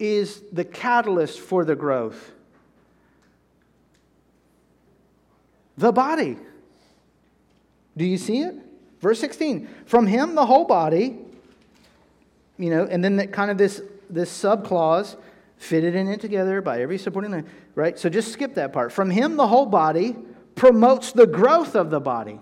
is 0.00 0.42
the 0.52 0.64
catalyst 0.64 1.38
for 1.38 1.64
the 1.64 1.76
growth? 1.76 2.32
The 5.78 5.92
body. 5.92 6.38
Do 7.96 8.04
you 8.04 8.18
see 8.18 8.40
it? 8.40 8.54
Verse 9.00 9.20
16, 9.20 9.68
from 9.86 10.06
him 10.06 10.34
the 10.34 10.44
whole 10.44 10.64
body, 10.64 11.18
you 12.58 12.70
know, 12.70 12.84
and 12.84 13.02
then 13.02 13.16
that 13.16 13.32
kind 13.32 13.50
of 13.50 13.56
this, 13.56 13.80
this 14.10 14.30
sub 14.30 14.66
clause, 14.66 15.16
fitted 15.56 15.94
in 15.94 16.08
it 16.08 16.20
together 16.20 16.60
by 16.60 16.82
every 16.82 16.98
supporting 16.98 17.30
line, 17.30 17.46
right? 17.76 17.98
So 17.98 18.08
just 18.08 18.32
skip 18.32 18.54
that 18.56 18.72
part. 18.72 18.92
From 18.92 19.08
him 19.08 19.36
the 19.36 19.46
whole 19.46 19.66
body 19.66 20.16
promotes 20.56 21.12
the 21.12 21.26
growth 21.26 21.76
of 21.76 21.90
the 21.90 22.00
body. 22.00 22.40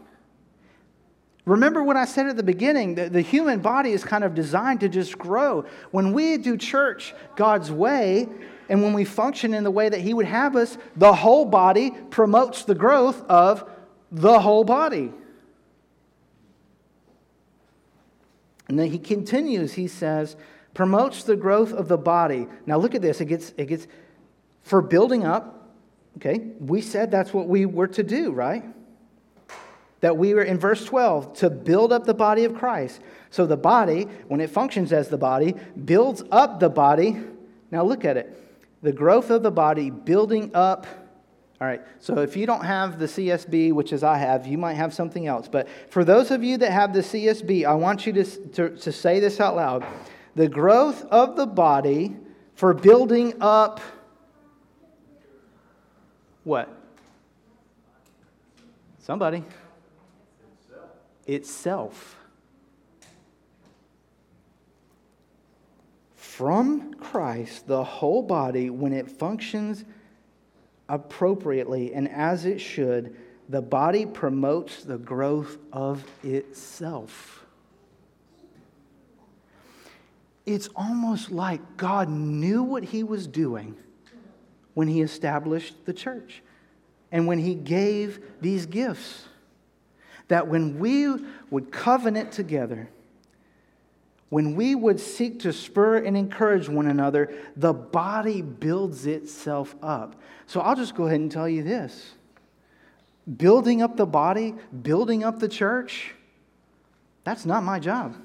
Remember 1.48 1.82
what 1.82 1.96
I 1.96 2.04
said 2.04 2.26
at 2.26 2.37
the 2.37 2.42
beginning 2.42 2.94
the, 2.94 3.08
the 3.08 3.22
human 3.22 3.61
body 3.61 3.92
is 3.92 4.04
kind 4.04 4.22
of 4.22 4.34
designed 4.34 4.80
to 4.80 4.88
just 4.88 5.16
grow. 5.16 5.64
When 5.90 6.12
we 6.12 6.37
do 6.37 6.58
church 6.58 7.14
God's 7.37 7.72
way, 7.72 8.28
and 8.68 8.82
when 8.82 8.92
we 8.92 9.06
function 9.06 9.54
in 9.54 9.64
the 9.64 9.70
way 9.70 9.88
that 9.88 10.00
He 10.00 10.12
would 10.12 10.26
have 10.26 10.56
us, 10.56 10.76
the 10.94 11.14
whole 11.14 11.46
body 11.46 11.90
promotes 12.11 12.64
the 12.64 12.74
growth 12.74 13.22
of 13.30 13.68
the 14.12 14.40
whole 14.40 14.62
body. 14.62 15.11
And 18.68 18.78
then 18.78 18.90
he 18.90 18.98
continues, 18.98 19.72
he 19.72 19.88
says, 19.88 20.37
promotes 20.74 21.22
the 21.22 21.37
growth 21.37 21.72
of 21.72 21.88
the 21.88 21.96
body. 21.96 22.46
Now 22.66 22.76
look 22.76 22.94
at 22.94 23.00
this. 23.00 23.22
It 23.22 23.24
gets, 23.24 23.54
it 23.56 23.64
gets 23.64 23.87
for 24.61 24.82
building 24.82 25.24
up, 25.24 25.72
okay, 26.18 26.50
we 26.61 26.82
said 26.82 27.11
that's 27.11 27.32
what 27.32 27.48
we 27.48 27.64
were 27.64 27.88
to 27.88 28.02
do, 28.02 28.32
right? 28.32 28.64
That 30.00 30.16
we 30.16 30.34
were 30.34 30.42
in 30.42 30.58
verse 30.58 30.84
12 30.84 31.34
to 31.38 31.50
build 31.50 31.92
up 31.92 32.04
the 32.04 32.14
body 32.14 32.44
of 32.44 32.54
Christ. 32.54 33.00
So 33.30 33.46
the 33.46 33.56
body, 33.56 34.04
when 34.28 34.40
it 34.40 34.50
functions 34.50 34.92
as 34.92 35.08
the 35.08 35.18
body, 35.18 35.54
builds 35.84 36.22
up 36.30 36.61
the 36.61 36.68
body. 36.68 37.20
Now 37.70 37.84
look 37.84 38.04
at 38.04 38.16
it. 38.16 38.34
The 38.82 38.92
growth 38.92 39.30
of 39.30 39.42
the 39.42 39.50
body 39.50 39.90
building 39.90 40.52
up 40.54 40.87
all 41.61 41.66
right, 41.66 41.80
so 41.98 42.18
if 42.18 42.37
you 42.37 42.46
don't 42.46 42.64
have 42.64 43.00
the 43.00 43.06
CSB, 43.06 43.72
which 43.72 43.92
is 43.92 44.04
I 44.04 44.16
have, 44.18 44.46
you 44.46 44.56
might 44.56 44.74
have 44.74 44.94
something 44.94 45.26
else. 45.26 45.48
But 45.48 45.68
for 45.90 46.04
those 46.04 46.30
of 46.30 46.44
you 46.44 46.56
that 46.58 46.70
have 46.70 46.92
the 46.92 47.00
CSB, 47.00 47.64
I 47.64 47.74
want 47.74 48.06
you 48.06 48.12
to, 48.12 48.24
to, 48.24 48.76
to 48.76 48.92
say 48.92 49.18
this 49.18 49.40
out 49.40 49.56
loud. 49.56 49.84
The 50.37 50.48
growth 50.48 51.04
of 51.06 51.34
the 51.34 51.46
body 51.46 52.16
for 52.54 52.74
building 52.74 53.34
up 53.40 53.80
what? 56.44 56.72
Somebody. 59.00 59.44
Itself. 61.28 62.16
From 66.16 66.94
Christ, 66.94 67.68
the 67.68 67.84
whole 67.84 68.22
body, 68.22 68.70
when 68.70 68.92
it 68.92 69.08
functions 69.08 69.84
appropriately 70.88 71.94
and 71.94 72.08
as 72.08 72.44
it 72.44 72.60
should, 72.60 73.16
the 73.48 73.62
body 73.62 74.04
promotes 74.06 74.82
the 74.82 74.98
growth 74.98 75.58
of 75.72 76.04
itself. 76.22 77.44
It's 80.44 80.68
almost 80.74 81.30
like 81.30 81.76
God 81.76 82.08
knew 82.08 82.62
what 82.62 82.84
he 82.84 83.02
was 83.02 83.26
doing 83.26 83.76
when 84.74 84.88
he 84.88 85.02
established 85.02 85.84
the 85.84 85.92
church 85.92 86.42
and 87.12 87.26
when 87.26 87.38
he 87.38 87.54
gave 87.54 88.22
these 88.40 88.64
gifts. 88.64 89.27
That 90.28 90.48
when 90.48 90.78
we 90.78 91.08
would 91.50 91.72
covenant 91.72 92.32
together, 92.32 92.88
when 94.28 94.54
we 94.56 94.74
would 94.74 95.00
seek 95.00 95.40
to 95.40 95.52
spur 95.52 95.98
and 95.98 96.16
encourage 96.16 96.68
one 96.68 96.86
another, 96.86 97.32
the 97.56 97.72
body 97.72 98.42
builds 98.42 99.06
itself 99.06 99.74
up. 99.82 100.20
So 100.46 100.60
I'll 100.60 100.76
just 100.76 100.94
go 100.94 101.06
ahead 101.06 101.20
and 101.20 101.32
tell 101.32 101.48
you 101.48 101.62
this 101.62 102.12
building 103.36 103.82
up 103.82 103.96
the 103.96 104.06
body, 104.06 104.54
building 104.82 105.22
up 105.22 105.38
the 105.38 105.48
church, 105.48 106.14
that's 107.24 107.44
not 107.44 107.62
my 107.62 107.78
job. 107.78 108.16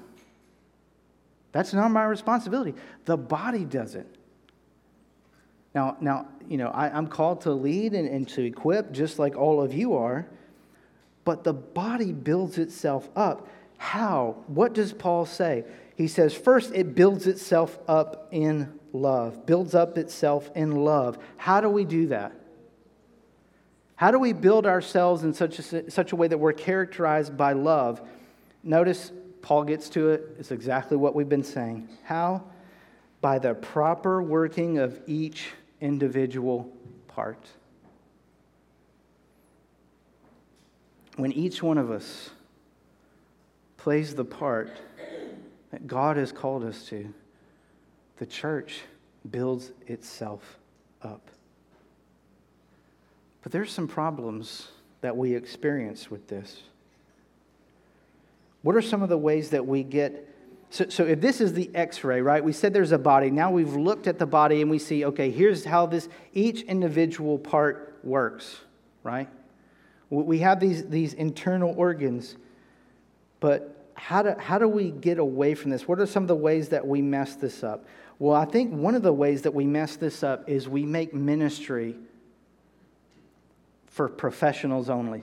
That's 1.52 1.74
not 1.74 1.90
my 1.90 2.04
responsibility. 2.04 2.74
The 3.04 3.16
body 3.16 3.64
does 3.64 3.94
it. 3.94 4.06
Now, 5.74 5.96
now 6.00 6.28
you 6.48 6.56
know, 6.56 6.68
I, 6.68 6.96
am 6.96 7.06
called 7.06 7.42
to 7.42 7.52
lead 7.52 7.92
and, 7.94 8.08
and 8.08 8.26
to 8.30 8.42
equip 8.42 8.92
just 8.92 9.18
like 9.18 9.36
all 9.36 9.60
of 9.60 9.74
you 9.74 9.94
are, 9.94 10.26
but 11.24 11.44
the 11.44 11.52
body 11.52 12.12
builds 12.12 12.58
itself 12.58 13.08
up. 13.16 13.48
How? 13.78 14.36
What 14.46 14.74
does 14.74 14.92
Paul 14.92 15.26
say? 15.26 15.64
He 15.96 16.08
says, 16.08 16.34
first, 16.34 16.74
it 16.74 16.94
builds 16.94 17.26
itself 17.26 17.78
up 17.86 18.28
in 18.30 18.78
love, 18.92 19.46
builds 19.46 19.74
up 19.74 19.98
itself 19.98 20.50
in 20.54 20.72
love. 20.84 21.18
How 21.36 21.60
do 21.60 21.68
we 21.68 21.84
do 21.84 22.08
that? 22.08 22.32
How 23.96 24.10
do 24.10 24.18
we 24.18 24.32
build 24.32 24.66
ourselves 24.66 25.22
in 25.22 25.34
such 25.34 25.58
a, 25.58 25.90
such 25.90 26.12
a 26.12 26.16
way 26.16 26.26
that 26.26 26.38
we're 26.38 26.52
characterized 26.52 27.36
by 27.36 27.52
love? 27.52 28.02
Notice 28.62 29.12
Paul 29.40 29.64
gets 29.64 29.88
to 29.90 30.10
it. 30.10 30.36
It's 30.38 30.50
exactly 30.50 30.96
what 30.96 31.14
we've 31.14 31.28
been 31.28 31.44
saying. 31.44 31.88
How? 32.02 32.42
By 33.20 33.38
the 33.38 33.54
proper 33.54 34.22
working 34.22 34.78
of 34.78 35.00
each 35.06 35.46
individual 35.80 36.72
part. 37.06 37.46
When 41.16 41.32
each 41.32 41.62
one 41.62 41.78
of 41.78 41.90
us 41.90 42.30
plays 43.76 44.14
the 44.14 44.24
part 44.24 44.70
that 45.70 45.86
God 45.86 46.16
has 46.16 46.32
called 46.32 46.64
us 46.64 46.86
to, 46.88 47.12
the 48.18 48.26
church 48.26 48.80
builds 49.30 49.72
itself 49.86 50.58
up. 51.02 51.28
But 53.42 53.52
there's 53.52 53.70
some 53.70 53.86
problems 53.86 54.68
that 55.02 55.16
we 55.16 55.34
experience 55.34 56.10
with 56.10 56.28
this. 56.28 56.62
What 58.62 58.74
are 58.74 58.82
some 58.82 59.02
of 59.02 59.10
the 59.10 59.18
ways 59.18 59.50
that 59.50 59.66
we 59.66 59.82
get? 59.82 60.26
So, 60.70 60.88
so 60.88 61.04
if 61.04 61.20
this 61.20 61.42
is 61.42 61.52
the 61.52 61.70
x 61.74 62.02
ray, 62.02 62.22
right? 62.22 62.42
We 62.42 62.52
said 62.52 62.72
there's 62.72 62.92
a 62.92 62.98
body. 62.98 63.30
Now 63.30 63.50
we've 63.50 63.74
looked 63.74 64.06
at 64.06 64.18
the 64.18 64.26
body 64.26 64.62
and 64.62 64.70
we 64.70 64.78
see, 64.78 65.04
okay, 65.04 65.30
here's 65.30 65.64
how 65.64 65.84
this 65.84 66.08
each 66.32 66.62
individual 66.62 67.38
part 67.38 67.98
works, 68.02 68.56
right? 69.02 69.28
We 70.10 70.38
have 70.40 70.60
these, 70.60 70.86
these 70.88 71.14
internal 71.14 71.74
organs, 71.76 72.36
but 73.40 73.86
how 73.94 74.22
do, 74.22 74.34
how 74.38 74.58
do 74.58 74.68
we 74.68 74.90
get 74.90 75.18
away 75.18 75.54
from 75.54 75.70
this? 75.70 75.88
What 75.88 75.98
are 76.00 76.06
some 76.06 76.24
of 76.24 76.28
the 76.28 76.36
ways 76.36 76.68
that 76.70 76.86
we 76.86 77.02
mess 77.02 77.36
this 77.36 77.64
up? 77.64 77.86
Well, 78.18 78.36
I 78.36 78.44
think 78.44 78.72
one 78.72 78.94
of 78.94 79.02
the 79.02 79.12
ways 79.12 79.42
that 79.42 79.54
we 79.54 79.66
mess 79.66 79.96
this 79.96 80.22
up 80.22 80.48
is 80.48 80.68
we 80.68 80.84
make 80.84 81.14
ministry 81.14 81.96
for 83.86 84.08
professionals 84.08 84.90
only. 84.90 85.22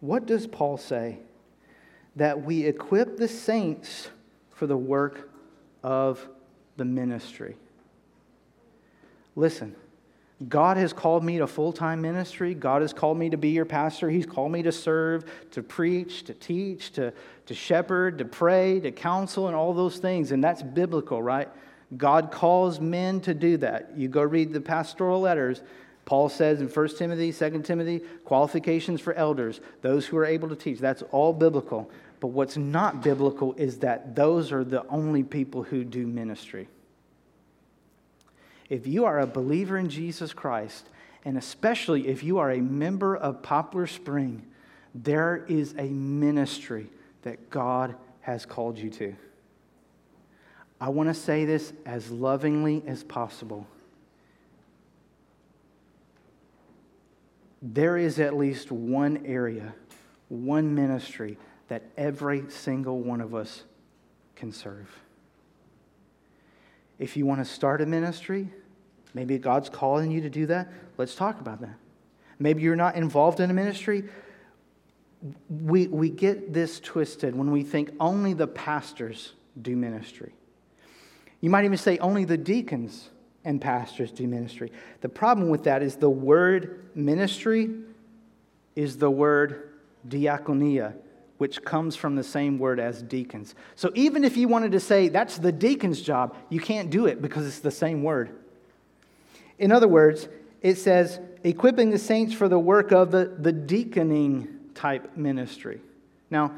What 0.00 0.26
does 0.26 0.46
Paul 0.46 0.78
say? 0.78 1.18
That 2.16 2.42
we 2.42 2.64
equip 2.64 3.16
the 3.16 3.28
saints 3.28 4.08
for 4.50 4.66
the 4.66 4.76
work 4.76 5.30
of 5.82 6.26
the 6.76 6.84
ministry. 6.84 7.56
Listen, 9.36 9.76
God 10.46 10.76
has 10.76 10.92
called 10.92 11.24
me 11.24 11.38
to 11.38 11.48
full 11.48 11.72
time 11.72 12.00
ministry. 12.00 12.54
God 12.54 12.82
has 12.82 12.92
called 12.92 13.18
me 13.18 13.30
to 13.30 13.36
be 13.36 13.48
your 13.48 13.64
pastor. 13.64 14.08
He's 14.08 14.26
called 14.26 14.52
me 14.52 14.62
to 14.62 14.70
serve, 14.70 15.24
to 15.50 15.62
preach, 15.64 16.22
to 16.24 16.34
teach, 16.34 16.92
to, 16.92 17.12
to 17.46 17.54
shepherd, 17.54 18.18
to 18.18 18.24
pray, 18.24 18.78
to 18.80 18.92
counsel, 18.92 19.48
and 19.48 19.56
all 19.56 19.74
those 19.74 19.98
things. 19.98 20.30
And 20.30 20.42
that's 20.42 20.62
biblical, 20.62 21.20
right? 21.20 21.48
God 21.96 22.30
calls 22.30 22.80
men 22.80 23.20
to 23.22 23.34
do 23.34 23.56
that. 23.56 23.92
You 23.96 24.08
go 24.08 24.22
read 24.22 24.52
the 24.52 24.60
pastoral 24.60 25.20
letters. 25.20 25.62
Paul 26.04 26.28
says 26.28 26.60
in 26.60 26.68
1 26.68 26.88
Timothy, 26.96 27.32
2 27.32 27.62
Timothy, 27.62 28.00
qualifications 28.24 29.00
for 29.00 29.14
elders, 29.14 29.60
those 29.82 30.06
who 30.06 30.16
are 30.18 30.24
able 30.24 30.48
to 30.48 30.56
teach. 30.56 30.78
That's 30.78 31.02
all 31.10 31.32
biblical. 31.32 31.90
But 32.20 32.28
what's 32.28 32.56
not 32.56 33.02
biblical 33.02 33.54
is 33.54 33.78
that 33.78 34.14
those 34.14 34.52
are 34.52 34.64
the 34.64 34.86
only 34.86 35.22
people 35.22 35.64
who 35.64 35.84
do 35.84 36.06
ministry. 36.06 36.68
If 38.68 38.86
you 38.86 39.04
are 39.06 39.20
a 39.20 39.26
believer 39.26 39.78
in 39.78 39.88
Jesus 39.88 40.32
Christ, 40.32 40.88
and 41.24 41.36
especially 41.38 42.08
if 42.08 42.22
you 42.22 42.38
are 42.38 42.50
a 42.50 42.60
member 42.60 43.16
of 43.16 43.42
Poplar 43.42 43.86
Spring, 43.86 44.46
there 44.94 45.44
is 45.48 45.74
a 45.78 45.84
ministry 45.84 46.88
that 47.22 47.50
God 47.50 47.94
has 48.20 48.44
called 48.44 48.78
you 48.78 48.90
to. 48.90 49.16
I 50.80 50.90
want 50.90 51.08
to 51.08 51.14
say 51.14 51.44
this 51.44 51.72
as 51.86 52.10
lovingly 52.10 52.82
as 52.86 53.02
possible. 53.02 53.66
There 57.60 57.96
is 57.96 58.20
at 58.20 58.36
least 58.36 58.70
one 58.70 59.26
area, 59.26 59.74
one 60.28 60.74
ministry 60.74 61.36
that 61.68 61.82
every 61.96 62.48
single 62.50 63.00
one 63.00 63.20
of 63.20 63.34
us 63.34 63.64
can 64.36 64.52
serve. 64.52 64.88
If 66.98 67.16
you 67.16 67.26
want 67.26 67.40
to 67.40 67.44
start 67.44 67.80
a 67.80 67.86
ministry, 67.86 68.50
maybe 69.14 69.38
God's 69.38 69.68
calling 69.68 70.10
you 70.10 70.20
to 70.22 70.30
do 70.30 70.46
that, 70.46 70.68
let's 70.96 71.14
talk 71.14 71.40
about 71.40 71.60
that. 71.60 71.76
Maybe 72.38 72.62
you're 72.62 72.76
not 72.76 72.96
involved 72.96 73.40
in 73.40 73.50
a 73.50 73.54
ministry. 73.54 74.04
We, 75.48 75.88
we 75.88 76.10
get 76.10 76.52
this 76.52 76.78
twisted 76.80 77.34
when 77.34 77.50
we 77.50 77.62
think 77.62 77.90
only 77.98 78.34
the 78.34 78.46
pastors 78.46 79.32
do 79.60 79.76
ministry. 79.76 80.32
You 81.40 81.50
might 81.50 81.64
even 81.64 81.78
say 81.78 81.98
only 81.98 82.24
the 82.24 82.36
deacons 82.36 83.10
and 83.44 83.60
pastors 83.60 84.10
do 84.10 84.26
ministry. 84.26 84.72
The 85.00 85.08
problem 85.08 85.48
with 85.48 85.64
that 85.64 85.82
is 85.82 85.96
the 85.96 86.10
word 86.10 86.90
ministry 86.94 87.70
is 88.76 88.98
the 88.98 89.10
word 89.10 89.70
diakonia, 90.06 90.94
which 91.38 91.64
comes 91.64 91.96
from 91.96 92.16
the 92.16 92.22
same 92.22 92.58
word 92.58 92.78
as 92.78 93.02
deacons. 93.02 93.54
So 93.76 93.90
even 93.94 94.24
if 94.24 94.36
you 94.36 94.48
wanted 94.48 94.72
to 94.72 94.80
say 94.80 95.08
that's 95.08 95.38
the 95.38 95.52
deacon's 95.52 96.02
job, 96.02 96.36
you 96.48 96.60
can't 96.60 96.90
do 96.90 97.06
it 97.06 97.22
because 97.22 97.46
it's 97.46 97.60
the 97.60 97.70
same 97.70 98.02
word. 98.02 98.30
In 99.58 99.72
other 99.72 99.88
words, 99.88 100.28
it 100.60 100.76
says 100.76 101.20
equipping 101.44 101.90
the 101.90 101.98
saints 101.98 102.34
for 102.34 102.48
the 102.48 102.58
work 102.58 102.92
of 102.92 103.10
the, 103.10 103.36
the 103.38 103.52
deaconing 103.52 104.48
type 104.74 105.16
ministry. 105.16 105.80
Now, 106.30 106.52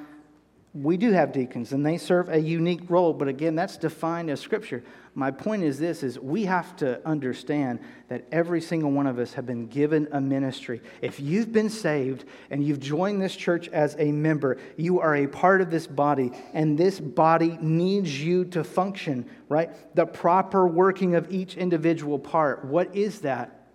we 0.73 0.97
do 0.97 1.11
have 1.11 1.33
deacons 1.33 1.73
and 1.73 1.85
they 1.85 1.99
serve 1.99 2.29
a 2.29 2.39
unique 2.39 2.83
role 2.89 3.13
but 3.13 3.27
again 3.27 3.57
that's 3.57 3.77
defined 3.77 4.31
as 4.31 4.41
scripture. 4.41 4.85
My 5.15 5.33
point 5.33 5.65
is 5.65 5.81
this 5.81 6.05
is 6.05 6.21
we 6.21 6.45
have 6.45 6.77
to 6.77 7.05
understand 7.07 7.81
that 8.09 8.25
every 8.31 8.61
single 8.61 8.93
one 8.93 9.09
of 9.09 9.19
us 9.19 9.33
have 9.33 9.45
been 9.45 9.67
given 9.67 10.07
a 10.13 10.21
ministry. 10.21 10.81
If 11.03 11.19
you've 11.19 11.53
been 11.53 11.71
saved 11.71 12.25
and 12.51 12.63
you've 12.65 12.79
joined 12.79 13.21
this 13.21 13.35
church 13.35 13.69
as 13.71 13.97
a 13.99 14.13
member 14.13 14.59
you 14.77 15.01
are 15.01 15.17
a 15.17 15.27
part 15.27 15.61
of 15.61 15.71
this 15.71 15.89
body 15.89 16.31
and 16.55 16.79
this 16.79 17.01
body 17.01 17.59
needs 17.61 18.23
you 18.23 18.45
to 18.47 18.63
function 18.63 19.29
right? 19.49 19.71
The 19.97 20.07
proper 20.07 20.69
working 20.69 21.17
of 21.17 21.33
each 21.33 21.57
individual 21.57 22.21
part. 22.21 22.65
What 22.65 22.95
is 22.95 23.23
that? 23.23 23.67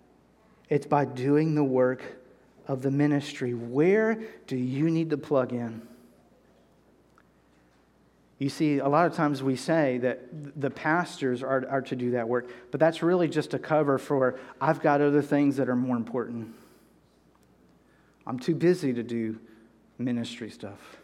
It's 0.70 0.86
by 0.86 1.04
doing 1.04 1.54
the 1.54 1.62
work 1.62 2.02
of 2.66 2.80
the 2.80 2.90
ministry. 2.90 3.52
Where 3.52 4.18
do 4.46 4.56
you 4.56 4.90
need 4.90 5.10
to 5.10 5.18
plug 5.18 5.52
in 5.52 5.82
you 8.38 8.50
see, 8.50 8.78
a 8.78 8.88
lot 8.88 9.06
of 9.06 9.14
times 9.14 9.42
we 9.42 9.56
say 9.56 9.98
that 9.98 10.60
the 10.60 10.70
pastors 10.70 11.42
are, 11.42 11.66
are 11.70 11.80
to 11.82 11.96
do 11.96 12.10
that 12.12 12.28
work, 12.28 12.50
but 12.70 12.78
that's 12.78 13.02
really 13.02 13.28
just 13.28 13.54
a 13.54 13.58
cover 13.58 13.96
for 13.96 14.38
I've 14.60 14.82
got 14.82 15.00
other 15.00 15.22
things 15.22 15.56
that 15.56 15.68
are 15.70 15.76
more 15.76 15.96
important. 15.96 16.54
I'm 18.26 18.38
too 18.38 18.54
busy 18.54 18.92
to 18.92 19.02
do 19.02 19.38
ministry 19.98 20.50
stuff. 20.50 20.98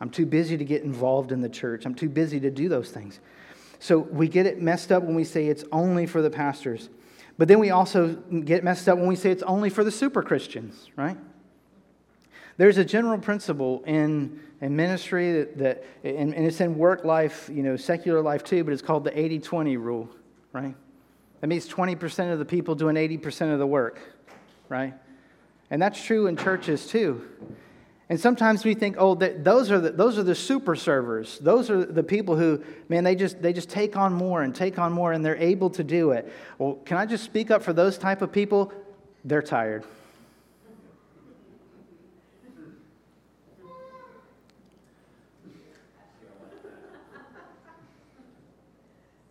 I'm 0.00 0.08
too 0.10 0.24
busy 0.24 0.56
to 0.56 0.64
get 0.64 0.82
involved 0.82 1.32
in 1.32 1.40
the 1.40 1.48
church. 1.48 1.84
I'm 1.84 1.94
too 1.94 2.08
busy 2.08 2.40
to 2.40 2.50
do 2.50 2.68
those 2.68 2.90
things. 2.90 3.20
So 3.78 3.98
we 3.98 4.28
get 4.28 4.46
it 4.46 4.60
messed 4.60 4.92
up 4.92 5.02
when 5.02 5.14
we 5.14 5.24
say 5.24 5.46
it's 5.46 5.64
only 5.72 6.06
for 6.06 6.22
the 6.22 6.30
pastors. 6.30 6.88
But 7.36 7.48
then 7.48 7.58
we 7.58 7.70
also 7.70 8.14
get 8.14 8.64
messed 8.64 8.88
up 8.88 8.98
when 8.98 9.08
we 9.08 9.16
say 9.16 9.30
it's 9.30 9.42
only 9.42 9.68
for 9.68 9.84
the 9.84 9.90
super 9.90 10.22
Christians, 10.22 10.88
right? 10.96 11.18
There's 12.56 12.78
a 12.78 12.84
general 12.84 13.18
principle 13.18 13.82
in, 13.86 14.40
in 14.60 14.74
ministry 14.74 15.32
that, 15.32 15.58
that 15.58 15.84
and, 16.04 16.34
and 16.34 16.46
it's 16.46 16.60
in 16.60 16.76
work 16.78 17.04
life, 17.04 17.50
you 17.52 17.62
know, 17.62 17.76
secular 17.76 18.22
life 18.22 18.42
too, 18.44 18.64
but 18.64 18.72
it's 18.72 18.82
called 18.82 19.04
the 19.04 19.18
80 19.18 19.40
20 19.40 19.76
rule, 19.76 20.08
right? 20.52 20.74
That 21.40 21.46
means 21.48 21.68
20% 21.68 22.32
of 22.32 22.38
the 22.38 22.44
people 22.44 22.74
doing 22.74 22.96
80% 22.96 23.52
of 23.52 23.58
the 23.58 23.66
work, 23.66 24.00
right? 24.68 24.94
And 25.70 25.80
that's 25.82 26.02
true 26.02 26.26
in 26.26 26.36
churches 26.36 26.86
too. 26.86 27.22
And 28.08 28.20
sometimes 28.20 28.64
we 28.64 28.74
think, 28.74 28.96
oh, 28.98 29.16
that 29.16 29.42
those 29.42 29.70
are 29.70 29.80
the, 29.80 29.90
those 29.90 30.16
are 30.16 30.22
the 30.22 30.34
super 30.34 30.76
servers. 30.76 31.38
Those 31.40 31.70
are 31.70 31.84
the 31.84 32.04
people 32.04 32.36
who, 32.36 32.62
man, 32.88 33.02
they 33.02 33.16
just 33.16 33.42
they 33.42 33.52
just 33.52 33.68
take 33.68 33.96
on 33.96 34.12
more 34.12 34.42
and 34.42 34.54
take 34.54 34.78
on 34.78 34.92
more, 34.92 35.12
and 35.12 35.24
they're 35.24 35.36
able 35.36 35.70
to 35.70 35.82
do 35.82 36.12
it. 36.12 36.32
Well, 36.58 36.74
can 36.84 36.98
I 36.98 37.06
just 37.06 37.24
speak 37.24 37.50
up 37.50 37.64
for 37.64 37.72
those 37.72 37.98
type 37.98 38.22
of 38.22 38.30
people? 38.30 38.72
They're 39.24 39.42
tired. 39.42 39.84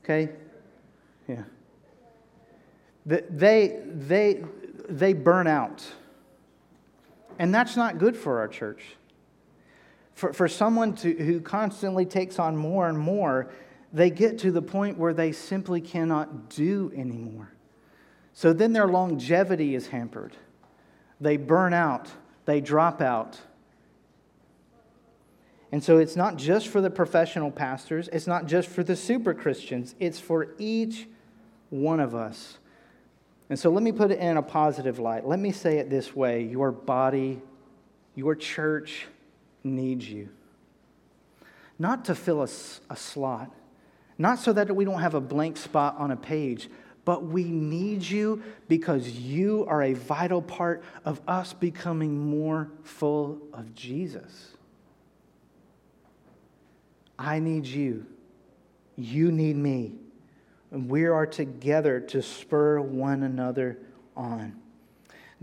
Okay? 0.05 0.29
Yeah. 1.27 1.43
They, 3.07 3.79
they, 3.85 4.43
they 4.87 5.13
burn 5.13 5.47
out. 5.47 5.83
And 7.39 7.53
that's 7.53 7.75
not 7.75 7.97
good 7.97 8.15
for 8.15 8.39
our 8.39 8.47
church. 8.47 8.83
For, 10.13 10.31
for 10.31 10.47
someone 10.47 10.95
to, 10.97 11.11
who 11.11 11.41
constantly 11.41 12.05
takes 12.05 12.37
on 12.37 12.55
more 12.55 12.87
and 12.87 12.97
more, 12.97 13.51
they 13.91 14.11
get 14.11 14.37
to 14.39 14.51
the 14.51 14.61
point 14.61 14.97
where 14.97 15.13
they 15.13 15.31
simply 15.31 15.81
cannot 15.81 16.49
do 16.49 16.91
anymore. 16.95 17.51
So 18.33 18.53
then 18.53 18.73
their 18.73 18.87
longevity 18.87 19.73
is 19.73 19.87
hampered. 19.87 20.35
They 21.19 21.37
burn 21.37 21.73
out, 21.73 22.11
they 22.45 22.61
drop 22.61 23.01
out. 23.01 23.39
And 25.75 25.83
so 25.83 25.97
it's 25.97 26.15
not 26.15 26.37
just 26.37 26.69
for 26.69 26.79
the 26.79 26.89
professional 26.89 27.51
pastors, 27.51 28.07
it's 28.13 28.27
not 28.27 28.45
just 28.45 28.69
for 28.69 28.81
the 28.81 28.95
super 28.95 29.33
Christians, 29.33 29.93
it's 29.99 30.21
for 30.21 30.55
each 30.57 31.05
one 31.69 31.99
of 31.99 32.15
us. 32.15 32.59
And 33.49 33.59
so 33.59 33.69
let 33.69 33.83
me 33.83 33.91
put 33.91 34.09
it 34.09 34.19
in 34.19 34.37
a 34.37 34.41
positive 34.41 34.99
light. 34.99 35.27
Let 35.27 35.37
me 35.37 35.51
say 35.51 35.79
it 35.79 35.89
this 35.89 36.15
way 36.15 36.43
your 36.43 36.71
body, 36.71 37.41
your 38.15 38.35
church 38.35 39.07
needs 39.65 40.09
you. 40.09 40.29
Not 41.77 42.05
to 42.05 42.15
fill 42.15 42.39
a, 42.39 42.47
a 42.89 42.95
slot, 42.95 43.51
not 44.17 44.39
so 44.39 44.53
that 44.53 44.73
we 44.73 44.85
don't 44.85 45.01
have 45.01 45.13
a 45.13 45.19
blank 45.19 45.57
spot 45.57 45.97
on 45.97 46.09
a 46.09 46.15
page, 46.15 46.69
but 47.03 47.25
we 47.25 47.43
need 47.43 48.01
you 48.01 48.41
because 48.69 49.09
you 49.09 49.65
are 49.67 49.83
a 49.83 49.91
vital 49.91 50.41
part 50.41 50.85
of 51.03 51.19
us 51.27 51.51
becoming 51.51 52.29
more 52.29 52.71
full 52.85 53.41
of 53.51 53.75
Jesus. 53.75 54.54
I 57.17 57.39
need 57.39 57.65
you. 57.65 58.05
You 58.95 59.31
need 59.31 59.55
me. 59.55 59.95
And 60.71 60.89
we 60.89 61.05
are 61.05 61.25
together 61.25 61.99
to 61.99 62.21
spur 62.21 62.79
one 62.79 63.23
another 63.23 63.77
on. 64.15 64.59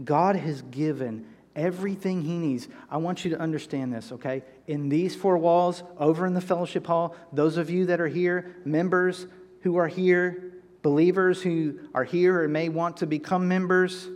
God 0.02 0.36
has 0.36 0.62
given 0.62 1.26
everything 1.54 2.22
he 2.22 2.38
needs. 2.38 2.68
I 2.90 2.96
want 2.96 3.24
you 3.24 3.30
to 3.32 3.38
understand 3.38 3.92
this, 3.92 4.12
okay? 4.12 4.42
In 4.66 4.88
these 4.88 5.14
four 5.14 5.38
walls, 5.38 5.82
over 5.98 6.26
in 6.26 6.34
the 6.34 6.40
fellowship 6.40 6.86
hall, 6.86 7.14
those 7.32 7.56
of 7.56 7.70
you 7.70 7.86
that 7.86 8.00
are 8.00 8.08
here, 8.08 8.56
members 8.64 9.26
who 9.60 9.76
are 9.76 9.88
here, 9.88 10.52
believers 10.82 11.42
who 11.42 11.78
are 11.94 12.04
here 12.04 12.42
or 12.42 12.48
may 12.48 12.68
want 12.68 12.98
to 12.98 13.06
become 13.06 13.48
members, 13.48 14.08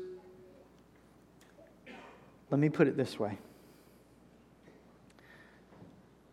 let 2.51 2.59
me 2.59 2.69
put 2.69 2.89
it 2.89 2.97
this 2.97 3.19
way 3.19 3.39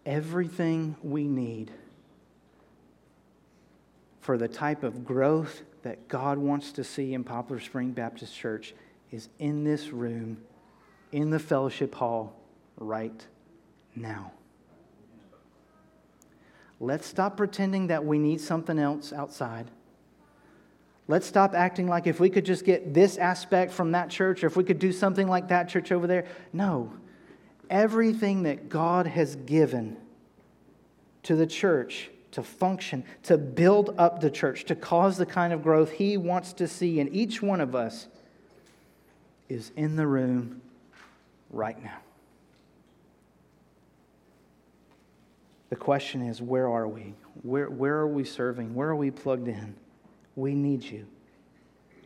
everything 0.05 0.95
we 1.01 1.27
need 1.27 1.71
for 4.21 4.37
the 4.37 4.47
type 4.47 4.83
of 4.83 5.05
growth 5.05 5.63
that 5.83 6.07
God 6.07 6.37
wants 6.37 6.71
to 6.73 6.83
see 6.83 7.13
in 7.13 7.23
Poplar 7.23 7.59
Spring 7.59 7.91
Baptist 7.91 8.35
Church 8.35 8.73
is 9.11 9.29
in 9.37 9.63
this 9.63 9.89
room, 9.89 10.37
in 11.11 11.29
the 11.29 11.39
fellowship 11.39 11.93
hall, 11.93 12.33
right 12.77 13.25
now. 13.95 14.31
Let's 16.79 17.05
stop 17.05 17.37
pretending 17.37 17.87
that 17.87 18.03
we 18.03 18.17
need 18.17 18.41
something 18.41 18.79
else 18.79 19.13
outside. 19.13 19.69
Let's 21.07 21.27
stop 21.27 21.53
acting 21.53 21.87
like 21.87 22.07
if 22.07 22.19
we 22.19 22.29
could 22.29 22.45
just 22.45 22.65
get 22.65 22.93
this 22.93 23.17
aspect 23.17 23.73
from 23.73 23.91
that 23.91 24.09
church 24.09 24.43
or 24.43 24.47
if 24.47 24.55
we 24.55 24.63
could 24.63 24.79
do 24.79 24.93
something 24.93 25.27
like 25.27 25.49
that 25.49 25.67
church 25.67 25.91
over 25.91 26.07
there. 26.07 26.25
No 26.53 26.93
everything 27.73 28.43
that 28.43 28.69
God 28.69 29.07
has 29.07 29.35
given 29.35 29.97
to 31.23 31.35
the 31.35 31.47
church 31.47 32.11
to 32.31 32.43
function, 32.43 33.03
to 33.23 33.37
build 33.37 33.95
up 33.97 34.21
the 34.21 34.29
church, 34.29 34.65
to 34.65 34.75
cause 34.75 35.17
the 35.17 35.25
kind 35.25 35.51
of 35.51 35.63
growth 35.63 35.91
He 35.91 36.15
wants 36.15 36.53
to 36.53 36.67
see 36.67 36.99
in 36.99 37.09
each 37.09 37.41
one 37.41 37.59
of 37.59 37.75
us 37.75 38.07
is 39.49 39.71
in 39.75 39.95
the 39.95 40.05
room 40.05 40.61
right 41.49 41.81
now. 41.83 41.97
The 45.69 45.75
question 45.75 46.21
is 46.21 46.41
where 46.41 46.67
are 46.67 46.87
we? 46.87 47.15
Where, 47.41 47.69
where 47.69 47.95
are 47.95 48.07
we 48.07 48.23
serving? 48.23 48.75
Where 48.75 48.89
are 48.89 48.95
we 48.95 49.09
plugged 49.09 49.47
in? 49.47 49.75
We 50.35 50.53
need 50.53 50.83
you. 50.83 51.07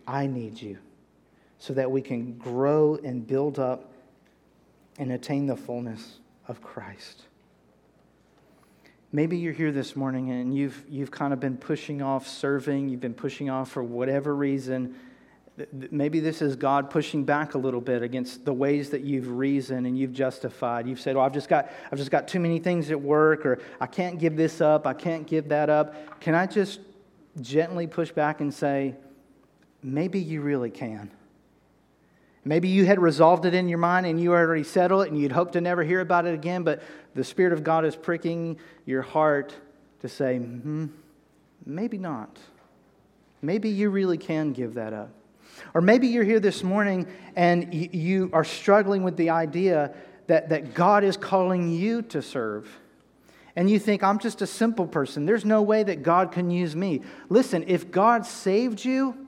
I 0.07 0.27
need 0.27 0.61
you 0.61 0.77
so 1.59 1.73
that 1.73 1.91
we 1.91 2.01
can 2.01 2.37
grow 2.37 2.97
and 3.03 3.27
build 3.27 3.59
up 3.59 3.91
and 4.97 5.11
attain 5.11 5.45
the 5.45 5.55
fullness 5.55 6.19
of 6.47 6.61
Christ. 6.61 7.23
Maybe 9.11 9.37
you're 9.37 9.53
here 9.53 9.71
this 9.71 9.95
morning 9.95 10.31
and 10.31 10.55
you've, 10.55 10.83
you've 10.89 11.11
kind 11.11 11.31
of 11.31 11.39
been 11.39 11.57
pushing 11.57 12.01
off 12.01 12.27
serving, 12.27 12.89
you've 12.89 12.99
been 12.99 13.13
pushing 13.13 13.49
off 13.49 13.71
for 13.71 13.81
whatever 13.81 14.35
reason. 14.35 14.95
Maybe 15.71 16.19
this 16.19 16.41
is 16.41 16.55
God 16.55 16.89
pushing 16.89 17.23
back 17.23 17.53
a 17.53 17.57
little 17.57 17.81
bit 17.81 18.03
against 18.03 18.43
the 18.45 18.53
ways 18.53 18.89
that 18.91 19.01
you've 19.01 19.29
reasoned 19.29 19.87
and 19.87 19.97
you've 19.97 20.13
justified. 20.13 20.87
You've 20.87 20.99
said, 20.99 21.15
"Well, 21.15 21.25
I've 21.25 21.33
just 21.33 21.49
got 21.49 21.71
I've 21.91 21.97
just 21.97 22.11
got 22.11 22.27
too 22.27 22.39
many 22.39 22.59
things 22.59 22.91
at 22.91 23.01
work 23.01 23.43
or 23.43 23.57
I 23.81 23.87
can't 23.87 24.19
give 24.19 24.35
this 24.35 24.61
up, 24.61 24.85
I 24.85 24.93
can't 24.93 25.25
give 25.25 25.49
that 25.49 25.69
up." 25.69 26.19
Can 26.19 26.35
I 26.35 26.45
just 26.45 26.79
gently 27.41 27.87
push 27.87 28.11
back 28.11 28.39
and 28.39 28.53
say, 28.53 28.93
"Maybe 29.81 30.19
you 30.19 30.41
really 30.41 30.69
can." 30.69 31.09
Maybe 32.47 32.69
you 32.69 32.85
had 32.85 32.97
resolved 33.01 33.43
it 33.43 33.53
in 33.53 33.67
your 33.67 33.77
mind 33.77 34.05
and 34.05 34.21
you 34.21 34.31
already 34.31 34.63
settled 34.63 35.05
it 35.05 35.11
and 35.11 35.19
you'd 35.19 35.33
hope 35.33 35.51
to 35.51 35.59
never 35.59 35.83
hear 35.83 35.99
about 35.99 36.25
it 36.25 36.33
again, 36.33 36.63
but 36.63 36.81
the 37.13 37.25
Spirit 37.25 37.51
of 37.51 37.61
God 37.61 37.83
is 37.83 37.93
pricking 37.93 38.57
your 38.85 39.01
heart 39.01 39.53
to 39.99 40.07
say, 40.07 40.37
hmm, 40.37 40.85
maybe 41.65 41.97
not. 41.97 42.39
Maybe 43.41 43.67
you 43.67 43.89
really 43.89 44.17
can 44.17 44.53
give 44.53 44.75
that 44.75 44.93
up. 44.93 45.09
Or 45.73 45.81
maybe 45.81 46.07
you're 46.07 46.23
here 46.23 46.39
this 46.39 46.63
morning 46.63 47.07
and 47.35 47.73
you 47.73 48.29
are 48.31 48.45
struggling 48.45 49.03
with 49.03 49.17
the 49.17 49.31
idea 49.31 49.93
that, 50.27 50.47
that 50.47 50.73
God 50.73 51.03
is 51.03 51.17
calling 51.17 51.69
you 51.69 52.01
to 52.03 52.21
serve. 52.21 52.69
And 53.57 53.69
you 53.69 53.77
think, 53.77 54.03
I'm 54.03 54.19
just 54.19 54.41
a 54.41 54.47
simple 54.47 54.87
person. 54.87 55.25
There's 55.25 55.43
no 55.43 55.61
way 55.61 55.83
that 55.83 56.01
God 56.01 56.31
can 56.31 56.49
use 56.49 56.77
me. 56.77 57.01
Listen, 57.27 57.65
if 57.67 57.91
God 57.91 58.25
saved 58.25 58.85
you, 58.85 59.27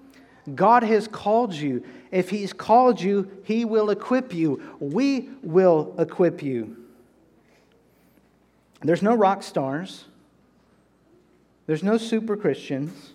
God 0.56 0.84
has 0.84 1.06
called 1.08 1.54
you. 1.54 1.84
If 2.12 2.30
He's 2.30 2.54
called 2.54 3.02
you, 3.02 3.30
He 3.44 3.66
will 3.66 3.90
equip 3.90 4.34
you. 4.34 4.62
We 4.80 5.30
will 5.44 5.96
equip 5.98 6.42
you. 6.42 6.78
There's 8.82 9.04
no 9.04 9.14
rock 9.14 9.44
stars, 9.44 10.06
there's 11.68 11.84
no 11.84 11.98
super 11.98 12.38
Christians. 12.38 13.14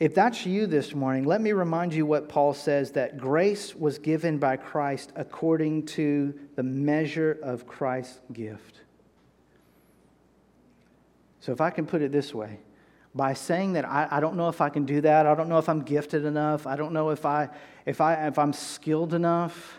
If 0.00 0.14
that's 0.14 0.44
you 0.44 0.66
this 0.66 0.94
morning, 0.94 1.24
let 1.24 1.40
me 1.40 1.52
remind 1.52 1.94
you 1.94 2.04
what 2.04 2.28
Paul 2.28 2.52
says 2.52 2.90
that 2.90 3.16
grace 3.16 3.74
was 3.74 3.98
given 3.98 4.38
by 4.38 4.56
Christ 4.56 5.12
according 5.14 5.86
to 5.86 6.34
the 6.56 6.62
measure 6.62 7.38
of 7.42 7.66
Christ's 7.66 8.20
gift. 8.32 8.80
So, 11.40 11.52
if 11.52 11.60
I 11.60 11.70
can 11.70 11.86
put 11.86 12.02
it 12.02 12.10
this 12.10 12.34
way, 12.34 12.58
by 13.14 13.32
saying 13.32 13.74
that 13.74 13.84
I, 13.84 14.08
I 14.10 14.20
don't 14.20 14.36
know 14.36 14.48
if 14.48 14.60
I 14.60 14.68
can 14.68 14.84
do 14.84 15.00
that. 15.02 15.26
I 15.26 15.34
don't 15.34 15.48
know 15.48 15.58
if 15.58 15.68
I'm 15.68 15.82
gifted 15.82 16.24
enough. 16.24 16.66
I 16.66 16.76
don't 16.76 16.92
know 16.92 17.10
if, 17.10 17.24
I, 17.24 17.48
if, 17.86 18.00
I, 18.00 18.26
if 18.26 18.38
I'm 18.38 18.52
skilled 18.52 19.14
enough. 19.14 19.78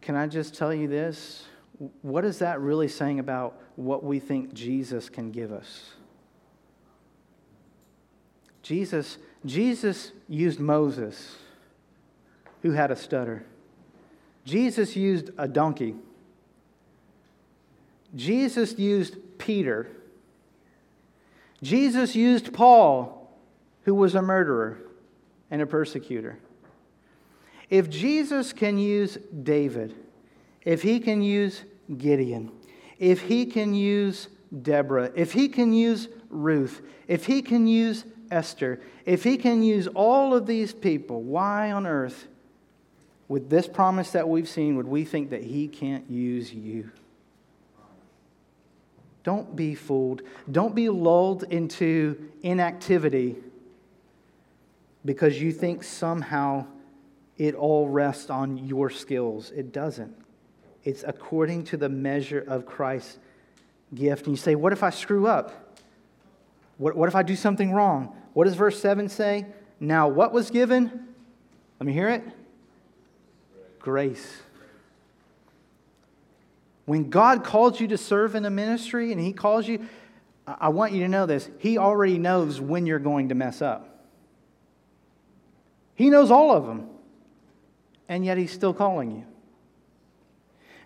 Can 0.00 0.16
I 0.16 0.26
just 0.26 0.54
tell 0.54 0.72
you 0.72 0.88
this? 0.88 1.44
What 2.02 2.24
is 2.24 2.38
that 2.38 2.60
really 2.60 2.88
saying 2.88 3.18
about 3.18 3.60
what 3.76 4.02
we 4.02 4.18
think 4.18 4.54
Jesus 4.54 5.10
can 5.10 5.30
give 5.30 5.52
us? 5.52 5.90
Jesus, 8.62 9.18
Jesus 9.44 10.12
used 10.28 10.58
Moses, 10.58 11.36
who 12.62 12.72
had 12.72 12.90
a 12.90 12.96
stutter. 12.96 13.44
Jesus 14.44 14.96
used 14.96 15.30
a 15.36 15.46
donkey. 15.46 15.94
Jesus 18.16 18.78
used 18.78 19.16
Peter 19.36 19.88
Jesus 21.62 22.14
used 22.14 22.52
Paul, 22.52 23.30
who 23.82 23.94
was 23.94 24.14
a 24.14 24.22
murderer 24.22 24.78
and 25.50 25.60
a 25.60 25.66
persecutor. 25.66 26.38
If 27.70 27.90
Jesus 27.90 28.52
can 28.52 28.78
use 28.78 29.18
David, 29.42 29.94
if 30.64 30.82
he 30.82 31.00
can 31.00 31.22
use 31.22 31.64
Gideon, 31.96 32.50
if 32.98 33.22
he 33.22 33.46
can 33.46 33.74
use 33.74 34.28
Deborah, 34.62 35.10
if 35.14 35.32
he 35.32 35.48
can 35.48 35.72
use 35.72 36.08
Ruth, 36.30 36.82
if 37.06 37.26
he 37.26 37.42
can 37.42 37.66
use 37.66 38.04
Esther, 38.30 38.80
if 39.04 39.24
he 39.24 39.36
can 39.36 39.62
use 39.62 39.86
all 39.88 40.34
of 40.34 40.46
these 40.46 40.72
people, 40.72 41.22
why 41.22 41.72
on 41.72 41.86
earth, 41.86 42.28
with 43.26 43.50
this 43.50 43.68
promise 43.68 44.10
that 44.12 44.28
we've 44.28 44.48
seen, 44.48 44.76
would 44.76 44.88
we 44.88 45.04
think 45.04 45.30
that 45.30 45.42
he 45.42 45.68
can't 45.68 46.10
use 46.10 46.52
you? 46.52 46.90
Don't 49.24 49.54
be 49.56 49.74
fooled. 49.74 50.22
Don't 50.50 50.74
be 50.74 50.88
lulled 50.88 51.44
into 51.44 52.30
inactivity 52.42 53.36
because 55.04 55.40
you 55.40 55.52
think 55.52 55.84
somehow 55.84 56.66
it 57.36 57.54
all 57.54 57.88
rests 57.88 58.30
on 58.30 58.58
your 58.58 58.90
skills. 58.90 59.50
It 59.50 59.72
doesn't. 59.72 60.14
It's 60.84 61.04
according 61.06 61.64
to 61.64 61.76
the 61.76 61.88
measure 61.88 62.44
of 62.46 62.66
Christ's 62.66 63.18
gift. 63.94 64.26
And 64.26 64.36
you 64.36 64.40
say, 64.40 64.54
What 64.54 64.72
if 64.72 64.82
I 64.82 64.90
screw 64.90 65.26
up? 65.26 65.76
What, 66.78 66.96
what 66.96 67.08
if 67.08 67.14
I 67.14 67.22
do 67.22 67.36
something 67.36 67.72
wrong? 67.72 68.16
What 68.32 68.44
does 68.44 68.54
verse 68.54 68.80
7 68.80 69.08
say? 69.08 69.46
Now, 69.80 70.08
what 70.08 70.32
was 70.32 70.50
given? 70.50 71.08
Let 71.80 71.86
me 71.86 71.92
hear 71.92 72.08
it. 72.08 72.22
Grace. 73.78 74.42
When 76.88 77.10
God 77.10 77.44
calls 77.44 77.78
you 77.80 77.88
to 77.88 77.98
serve 77.98 78.34
in 78.34 78.46
a 78.46 78.50
ministry 78.50 79.12
and 79.12 79.20
He 79.20 79.34
calls 79.34 79.68
you, 79.68 79.86
I 80.46 80.70
want 80.70 80.94
you 80.94 81.00
to 81.00 81.08
know 81.08 81.26
this. 81.26 81.50
He 81.58 81.76
already 81.76 82.16
knows 82.16 82.62
when 82.62 82.86
you're 82.86 82.98
going 82.98 83.28
to 83.28 83.34
mess 83.34 83.60
up. 83.60 84.06
He 85.94 86.08
knows 86.08 86.30
all 86.30 86.50
of 86.50 86.64
them, 86.64 86.88
and 88.08 88.24
yet 88.24 88.38
He's 88.38 88.52
still 88.52 88.72
calling 88.72 89.10
you. 89.10 89.26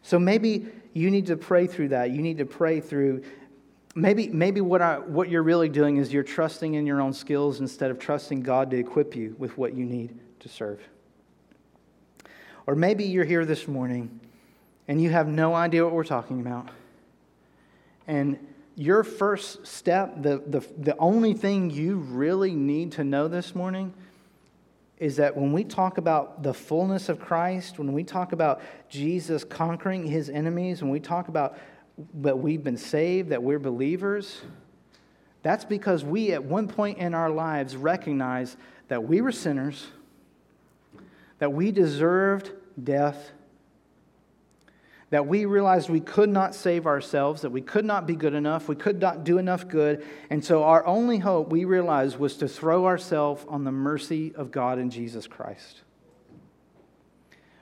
So 0.02 0.18
maybe 0.18 0.66
you 0.92 1.08
need 1.08 1.26
to 1.26 1.36
pray 1.36 1.68
through 1.68 1.90
that. 1.90 2.10
You 2.10 2.20
need 2.20 2.38
to 2.38 2.46
pray 2.46 2.80
through 2.80 3.22
maybe, 3.94 4.26
maybe 4.26 4.60
what, 4.60 4.82
I, 4.82 4.98
what 4.98 5.28
you're 5.28 5.44
really 5.44 5.68
doing 5.68 5.98
is 5.98 6.12
you're 6.12 6.24
trusting 6.24 6.74
in 6.74 6.84
your 6.84 7.00
own 7.00 7.12
skills 7.12 7.60
instead 7.60 7.92
of 7.92 8.00
trusting 8.00 8.40
God 8.40 8.72
to 8.72 8.76
equip 8.76 9.14
you 9.14 9.36
with 9.38 9.56
what 9.56 9.72
you 9.72 9.84
need 9.84 10.18
to 10.40 10.48
serve. 10.48 10.80
Or 12.66 12.74
maybe 12.74 13.04
you're 13.04 13.24
here 13.24 13.44
this 13.44 13.68
morning 13.68 14.18
and 14.92 15.00
you 15.00 15.08
have 15.08 15.26
no 15.26 15.54
idea 15.54 15.82
what 15.82 15.94
we're 15.94 16.04
talking 16.04 16.42
about. 16.42 16.68
And 18.06 18.38
your 18.76 19.02
first 19.02 19.66
step, 19.66 20.22
the, 20.22 20.42
the, 20.46 20.60
the 20.76 20.94
only 20.98 21.32
thing 21.32 21.70
you 21.70 21.96
really 21.96 22.54
need 22.54 22.92
to 22.92 23.02
know 23.02 23.26
this 23.26 23.54
morning 23.54 23.94
is 24.98 25.16
that 25.16 25.34
when 25.34 25.50
we 25.50 25.64
talk 25.64 25.96
about 25.96 26.42
the 26.42 26.52
fullness 26.52 27.08
of 27.08 27.18
Christ, 27.18 27.78
when 27.78 27.94
we 27.94 28.04
talk 28.04 28.32
about 28.32 28.60
Jesus 28.90 29.44
conquering 29.44 30.04
his 30.04 30.28
enemies, 30.28 30.82
when 30.82 30.90
we 30.90 31.00
talk 31.00 31.28
about 31.28 31.56
that 32.16 32.38
we've 32.38 32.62
been 32.62 32.76
saved, 32.76 33.30
that 33.30 33.42
we're 33.42 33.58
believers, 33.58 34.42
that's 35.42 35.64
because 35.64 36.04
we 36.04 36.32
at 36.32 36.44
one 36.44 36.68
point 36.68 36.98
in 36.98 37.14
our 37.14 37.30
lives 37.30 37.76
recognize 37.76 38.58
that 38.88 39.02
we 39.04 39.22
were 39.22 39.32
sinners, 39.32 39.86
that 41.38 41.50
we 41.50 41.72
deserved 41.72 42.50
death 42.84 43.30
that 45.12 45.26
we 45.26 45.44
realized 45.44 45.90
we 45.90 46.00
could 46.00 46.30
not 46.30 46.54
save 46.54 46.86
ourselves, 46.86 47.42
that 47.42 47.50
we 47.50 47.60
could 47.60 47.84
not 47.84 48.06
be 48.06 48.16
good 48.16 48.32
enough, 48.32 48.66
we 48.66 48.74
could 48.74 48.98
not 48.98 49.24
do 49.24 49.36
enough 49.36 49.68
good. 49.68 50.02
And 50.30 50.42
so 50.42 50.64
our 50.64 50.86
only 50.86 51.18
hope, 51.18 51.50
we 51.50 51.66
realized, 51.66 52.18
was 52.18 52.38
to 52.38 52.48
throw 52.48 52.86
ourselves 52.86 53.44
on 53.46 53.64
the 53.64 53.70
mercy 53.70 54.32
of 54.34 54.50
God 54.50 54.78
in 54.78 54.88
Jesus 54.88 55.26
Christ. 55.26 55.82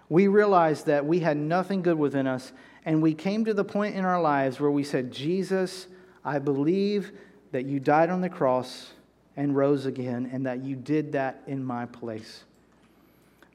We 0.08 0.28
realized 0.28 0.86
that 0.86 1.04
we 1.04 1.18
had 1.18 1.36
nothing 1.36 1.82
good 1.82 1.98
within 1.98 2.28
us, 2.28 2.52
and 2.84 3.02
we 3.02 3.14
came 3.14 3.44
to 3.46 3.52
the 3.52 3.64
point 3.64 3.96
in 3.96 4.04
our 4.04 4.22
lives 4.22 4.60
where 4.60 4.70
we 4.70 4.84
said, 4.84 5.10
Jesus, 5.10 5.88
I 6.24 6.38
believe 6.38 7.10
that 7.50 7.66
you 7.66 7.80
died 7.80 8.10
on 8.10 8.20
the 8.20 8.28
cross 8.28 8.92
and 9.36 9.56
rose 9.56 9.86
again, 9.86 10.30
and 10.32 10.46
that 10.46 10.62
you 10.62 10.76
did 10.76 11.10
that 11.12 11.42
in 11.48 11.64
my 11.64 11.86
place. 11.86 12.44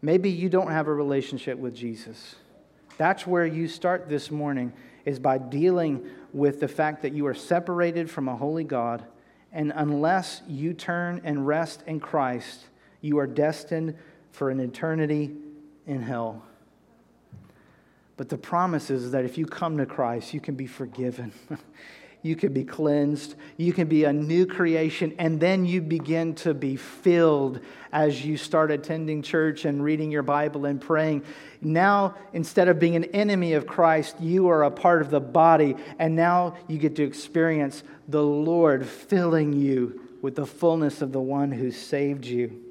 Maybe 0.02 0.30
you 0.30 0.50
don't 0.50 0.72
have 0.72 0.88
a 0.90 0.94
relationship 0.94 1.58
with 1.58 1.74
Jesus. 1.74 2.36
That's 2.98 3.28
where 3.28 3.46
you 3.46 3.68
start 3.68 4.10
this 4.10 4.32
morning, 4.32 4.74
is 5.04 5.20
by 5.20 5.38
dealing 5.38 6.06
with 6.34 6.60
the 6.60 6.68
fact 6.68 7.02
that 7.02 7.14
you 7.14 7.28
are 7.28 7.34
separated 7.34 8.10
from 8.10 8.28
a 8.28 8.36
holy 8.36 8.64
God. 8.64 9.04
And 9.52 9.72
unless 9.76 10.42
you 10.48 10.74
turn 10.74 11.22
and 11.24 11.48
rest 11.48 11.84
in 11.88 12.00
Christ, 12.00 12.66
you 13.02 13.20
are 13.20 13.28
destined 13.28 13.96
for 14.32 14.50
an 14.50 14.60
eternity 14.60 15.32
in 15.88 16.02
hell. 16.02 16.44
But 18.18 18.30
the 18.30 18.38
promise 18.38 18.90
is 18.90 19.12
that 19.12 19.26
if 19.26 19.38
you 19.38 19.46
come 19.46 19.78
to 19.78 19.86
Christ, 19.86 20.34
you 20.34 20.40
can 20.40 20.56
be 20.56 20.68
forgiven. 20.68 21.34
you 22.26 22.36
can 22.36 22.52
be 22.54 22.64
cleansed, 22.64 23.36
you 23.56 23.72
can 23.72 23.88
be 23.88 24.04
a 24.04 24.12
new 24.12 24.48
creation, 24.48 25.14
and 25.20 25.40
then 25.40 25.64
you 25.64 25.80
begin 25.80 26.34
to 26.34 26.56
be 26.56 26.76
filled 26.76 27.60
as 27.92 28.26
you 28.26 28.36
start 28.36 28.72
attending 28.72 29.22
church 29.22 29.64
and 29.64 29.84
reading 29.84 30.10
your 30.10 30.24
Bible 30.24 30.66
and 30.66 30.82
praying. 30.82 31.24
Now, 31.66 32.14
instead 32.32 32.68
of 32.68 32.78
being 32.78 32.96
an 32.96 33.06
enemy 33.06 33.54
of 33.54 33.66
Christ, 33.66 34.22
you 34.22 34.50
are 34.50 34.64
a 34.64 34.70
part 34.70 35.02
of 35.02 35.10
the 35.10 35.20
body, 35.20 35.76
and 35.98 36.16
now 36.16 36.58
you 36.68 36.78
get 36.78 36.96
to 36.98 37.04
experience 37.04 37.82
the 38.08 38.22
Lord 38.22 38.86
filling 38.86 39.52
you 39.52 40.00
with 40.22 40.36
the 40.36 40.46
fullness 40.46 41.02
of 41.02 41.12
the 41.12 41.20
one 41.20 41.52
who 41.52 41.72
saved 41.72 42.24
you. 42.24 42.62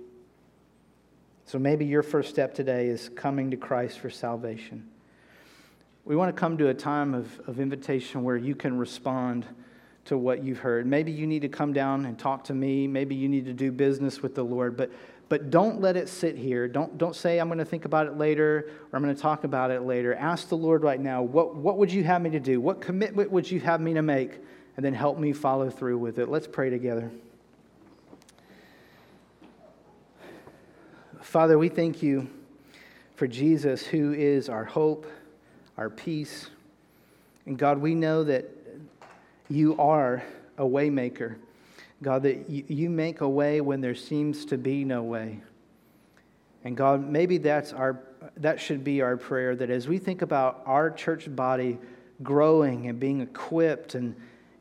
So 1.44 1.58
maybe 1.58 1.84
your 1.84 2.04
first 2.04 2.30
step 2.30 2.54
today 2.54 2.86
is 2.86 3.08
coming 3.08 3.50
to 3.50 3.56
Christ 3.56 3.98
for 3.98 4.10
salvation. 4.10 4.88
We 6.04 6.14
want 6.14 6.34
to 6.34 6.38
come 6.40 6.56
to 6.58 6.68
a 6.68 6.74
time 6.74 7.14
of, 7.14 7.40
of 7.48 7.58
invitation 7.58 8.22
where 8.22 8.36
you 8.36 8.54
can 8.54 8.78
respond 8.78 9.44
to 10.04 10.16
what 10.16 10.44
you've 10.44 10.58
heard. 10.58 10.86
Maybe 10.86 11.10
you 11.10 11.26
need 11.26 11.42
to 11.42 11.48
come 11.48 11.72
down 11.72 12.06
and 12.06 12.16
talk 12.16 12.44
to 12.44 12.54
me. 12.54 12.86
Maybe 12.86 13.16
you 13.16 13.28
need 13.28 13.46
to 13.46 13.54
do 13.54 13.72
business 13.72 14.22
with 14.22 14.36
the 14.36 14.44
Lord. 14.44 14.76
But, 14.76 14.92
but 15.28 15.50
don't 15.50 15.80
let 15.80 15.96
it 15.96 16.08
sit 16.08 16.36
here. 16.36 16.68
Don't, 16.68 16.98
don't 16.98 17.16
say, 17.16 17.38
I'm 17.38 17.48
going 17.48 17.58
to 17.58 17.64
think 17.64 17.84
about 17.84 18.06
it 18.06 18.18
later 18.18 18.70
or 18.92 18.96
I'm 18.96 19.02
going 19.02 19.14
to 19.14 19.20
talk 19.20 19.44
about 19.44 19.70
it 19.70 19.82
later. 19.82 20.14
Ask 20.14 20.48
the 20.48 20.56
Lord 20.56 20.82
right 20.82 21.00
now, 21.00 21.22
what, 21.22 21.56
what 21.56 21.78
would 21.78 21.92
you 21.92 22.04
have 22.04 22.22
me 22.22 22.30
to 22.30 22.40
do? 22.40 22.60
What 22.60 22.80
commitment 22.80 23.30
would 23.30 23.50
you 23.50 23.60
have 23.60 23.80
me 23.80 23.94
to 23.94 24.02
make? 24.02 24.38
And 24.76 24.84
then 24.84 24.92
help 24.92 25.18
me 25.18 25.32
follow 25.32 25.70
through 25.70 25.98
with 25.98 26.18
it. 26.18 26.28
Let's 26.28 26.48
pray 26.48 26.68
together. 26.68 27.10
Father, 31.20 31.58
we 31.58 31.68
thank 31.68 32.02
you 32.02 32.28
for 33.16 33.26
Jesus, 33.26 33.86
who 33.86 34.12
is 34.12 34.48
our 34.48 34.64
hope 34.64 35.06
our 35.76 35.90
peace. 35.90 36.50
And 37.46 37.58
God, 37.58 37.78
we 37.78 37.94
know 37.94 38.24
that 38.24 38.48
you 39.48 39.76
are 39.78 40.22
a 40.56 40.62
waymaker. 40.62 41.36
God, 42.04 42.22
that 42.22 42.48
you 42.48 42.90
make 42.90 43.22
a 43.22 43.28
way 43.28 43.60
when 43.60 43.80
there 43.80 43.94
seems 43.94 44.44
to 44.46 44.58
be 44.58 44.84
no 44.84 45.02
way. 45.02 45.40
And 46.62 46.76
God, 46.76 47.08
maybe 47.08 47.38
that's 47.38 47.72
our 47.72 48.00
that 48.36 48.60
should 48.60 48.84
be 48.84 49.02
our 49.02 49.16
prayer 49.16 49.54
that 49.54 49.70
as 49.70 49.86
we 49.86 49.98
think 49.98 50.22
about 50.22 50.62
our 50.64 50.90
church 50.90 51.34
body 51.34 51.78
growing 52.22 52.86
and 52.88 52.98
being 52.98 53.20
equipped 53.20 53.94
and, 53.94 54.16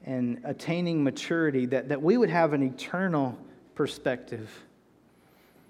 and 0.05 0.41
attaining 0.43 1.03
maturity, 1.03 1.65
that, 1.67 1.89
that 1.89 2.01
we 2.01 2.17
would 2.17 2.29
have 2.29 2.53
an 2.53 2.61
eternal 2.61 3.37
perspective. 3.73 4.51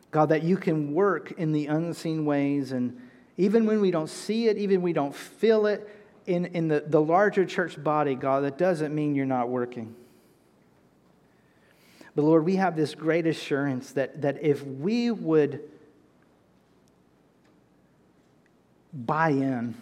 God, 0.09 0.29
that 0.29 0.43
you 0.43 0.57
can 0.57 0.93
work 0.93 1.33
in 1.33 1.51
the 1.51 1.67
unseen 1.67 2.25
ways 2.25 2.71
and 2.71 2.99
even 3.37 3.65
when 3.65 3.81
we 3.81 3.91
don't 3.91 4.09
see 4.09 4.47
it, 4.47 4.57
even 4.57 4.81
we 4.81 4.93
don't 4.93 5.15
feel 5.15 5.65
it 5.65 5.89
in, 6.25 6.45
in 6.45 6.67
the, 6.67 6.83
the 6.85 7.01
larger 7.01 7.45
church 7.45 7.81
body, 7.83 8.15
God, 8.15 8.43
that 8.43 8.57
doesn't 8.57 8.93
mean 8.93 9.15
you're 9.15 9.25
not 9.25 9.49
working. 9.49 9.95
But 12.15 12.23
Lord, 12.23 12.45
we 12.45 12.57
have 12.57 12.75
this 12.75 12.93
great 12.93 13.25
assurance 13.25 13.91
that, 13.93 14.21
that 14.21 14.43
if 14.43 14.63
we 14.63 15.09
would 15.09 15.61
buy 18.93 19.29
in, 19.29 19.75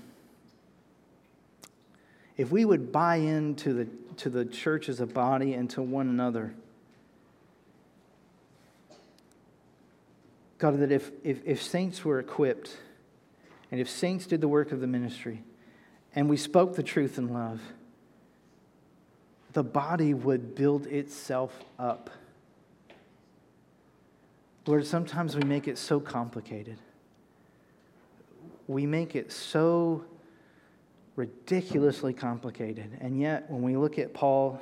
if 2.37 2.51
we 2.51 2.63
would 2.63 2.91
buy 2.91 3.17
into 3.17 3.73
the, 3.73 3.87
to 4.17 4.29
the 4.29 4.45
church 4.45 4.87
as 4.87 5.01
a 5.01 5.05
body 5.05 5.53
and 5.53 5.69
to 5.71 5.81
one 5.81 6.07
another, 6.07 6.53
God, 10.57 10.79
that 10.79 10.91
if, 10.91 11.11
if, 11.23 11.39
if 11.43 11.61
saints 11.61 12.05
were 12.05 12.19
equipped, 12.19 12.77
and 13.71 13.79
if 13.79 13.89
saints 13.89 14.27
did 14.27 14.41
the 14.41 14.47
work 14.47 14.71
of 14.71 14.79
the 14.79 14.87
ministry 14.87 15.43
and 16.13 16.29
we 16.29 16.37
spoke 16.37 16.75
the 16.75 16.83
truth 16.83 17.17
in 17.17 17.33
love, 17.33 17.61
the 19.53 19.63
body 19.63 20.13
would 20.13 20.55
build 20.55 20.85
itself 20.85 21.63
up. 21.79 22.09
Lord, 24.65 24.85
sometimes 24.85 25.35
we 25.35 25.43
make 25.43 25.67
it 25.67 25.77
so 25.77 25.99
complicated. 25.99 26.77
We 28.67 28.85
make 28.85 29.15
it 29.15 29.31
so 29.31 30.05
ridiculously 31.15 32.13
complicated. 32.13 32.97
And 33.01 33.19
yet, 33.19 33.49
when 33.49 33.63
we 33.63 33.75
look 33.75 33.99
at 33.99 34.13
Paul 34.13 34.61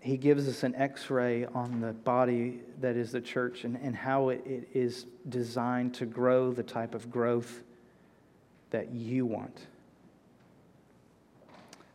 he 0.00 0.16
gives 0.16 0.48
us 0.48 0.62
an 0.62 0.74
x 0.74 1.10
ray 1.10 1.44
on 1.46 1.80
the 1.80 1.92
body 1.92 2.60
that 2.80 2.96
is 2.96 3.12
the 3.12 3.20
church 3.20 3.64
and, 3.64 3.76
and 3.76 3.94
how 3.94 4.28
it, 4.28 4.42
it 4.46 4.68
is 4.72 5.06
designed 5.28 5.94
to 5.94 6.06
grow 6.06 6.52
the 6.52 6.62
type 6.62 6.94
of 6.94 7.10
growth 7.10 7.62
that 8.70 8.92
you 8.92 9.26
want. 9.26 9.66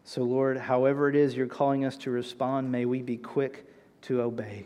So, 0.06 0.22
Lord, 0.24 0.58
however 0.58 1.10
it 1.10 1.16
is 1.16 1.36
you're 1.36 1.48
calling 1.48 1.86
us 1.86 1.96
to 1.98 2.12
respond, 2.12 2.72
may 2.72 2.86
we 2.86 3.02
be 3.02 3.16
quick 3.16 3.66
to 4.04 4.22
obey. 4.22 4.66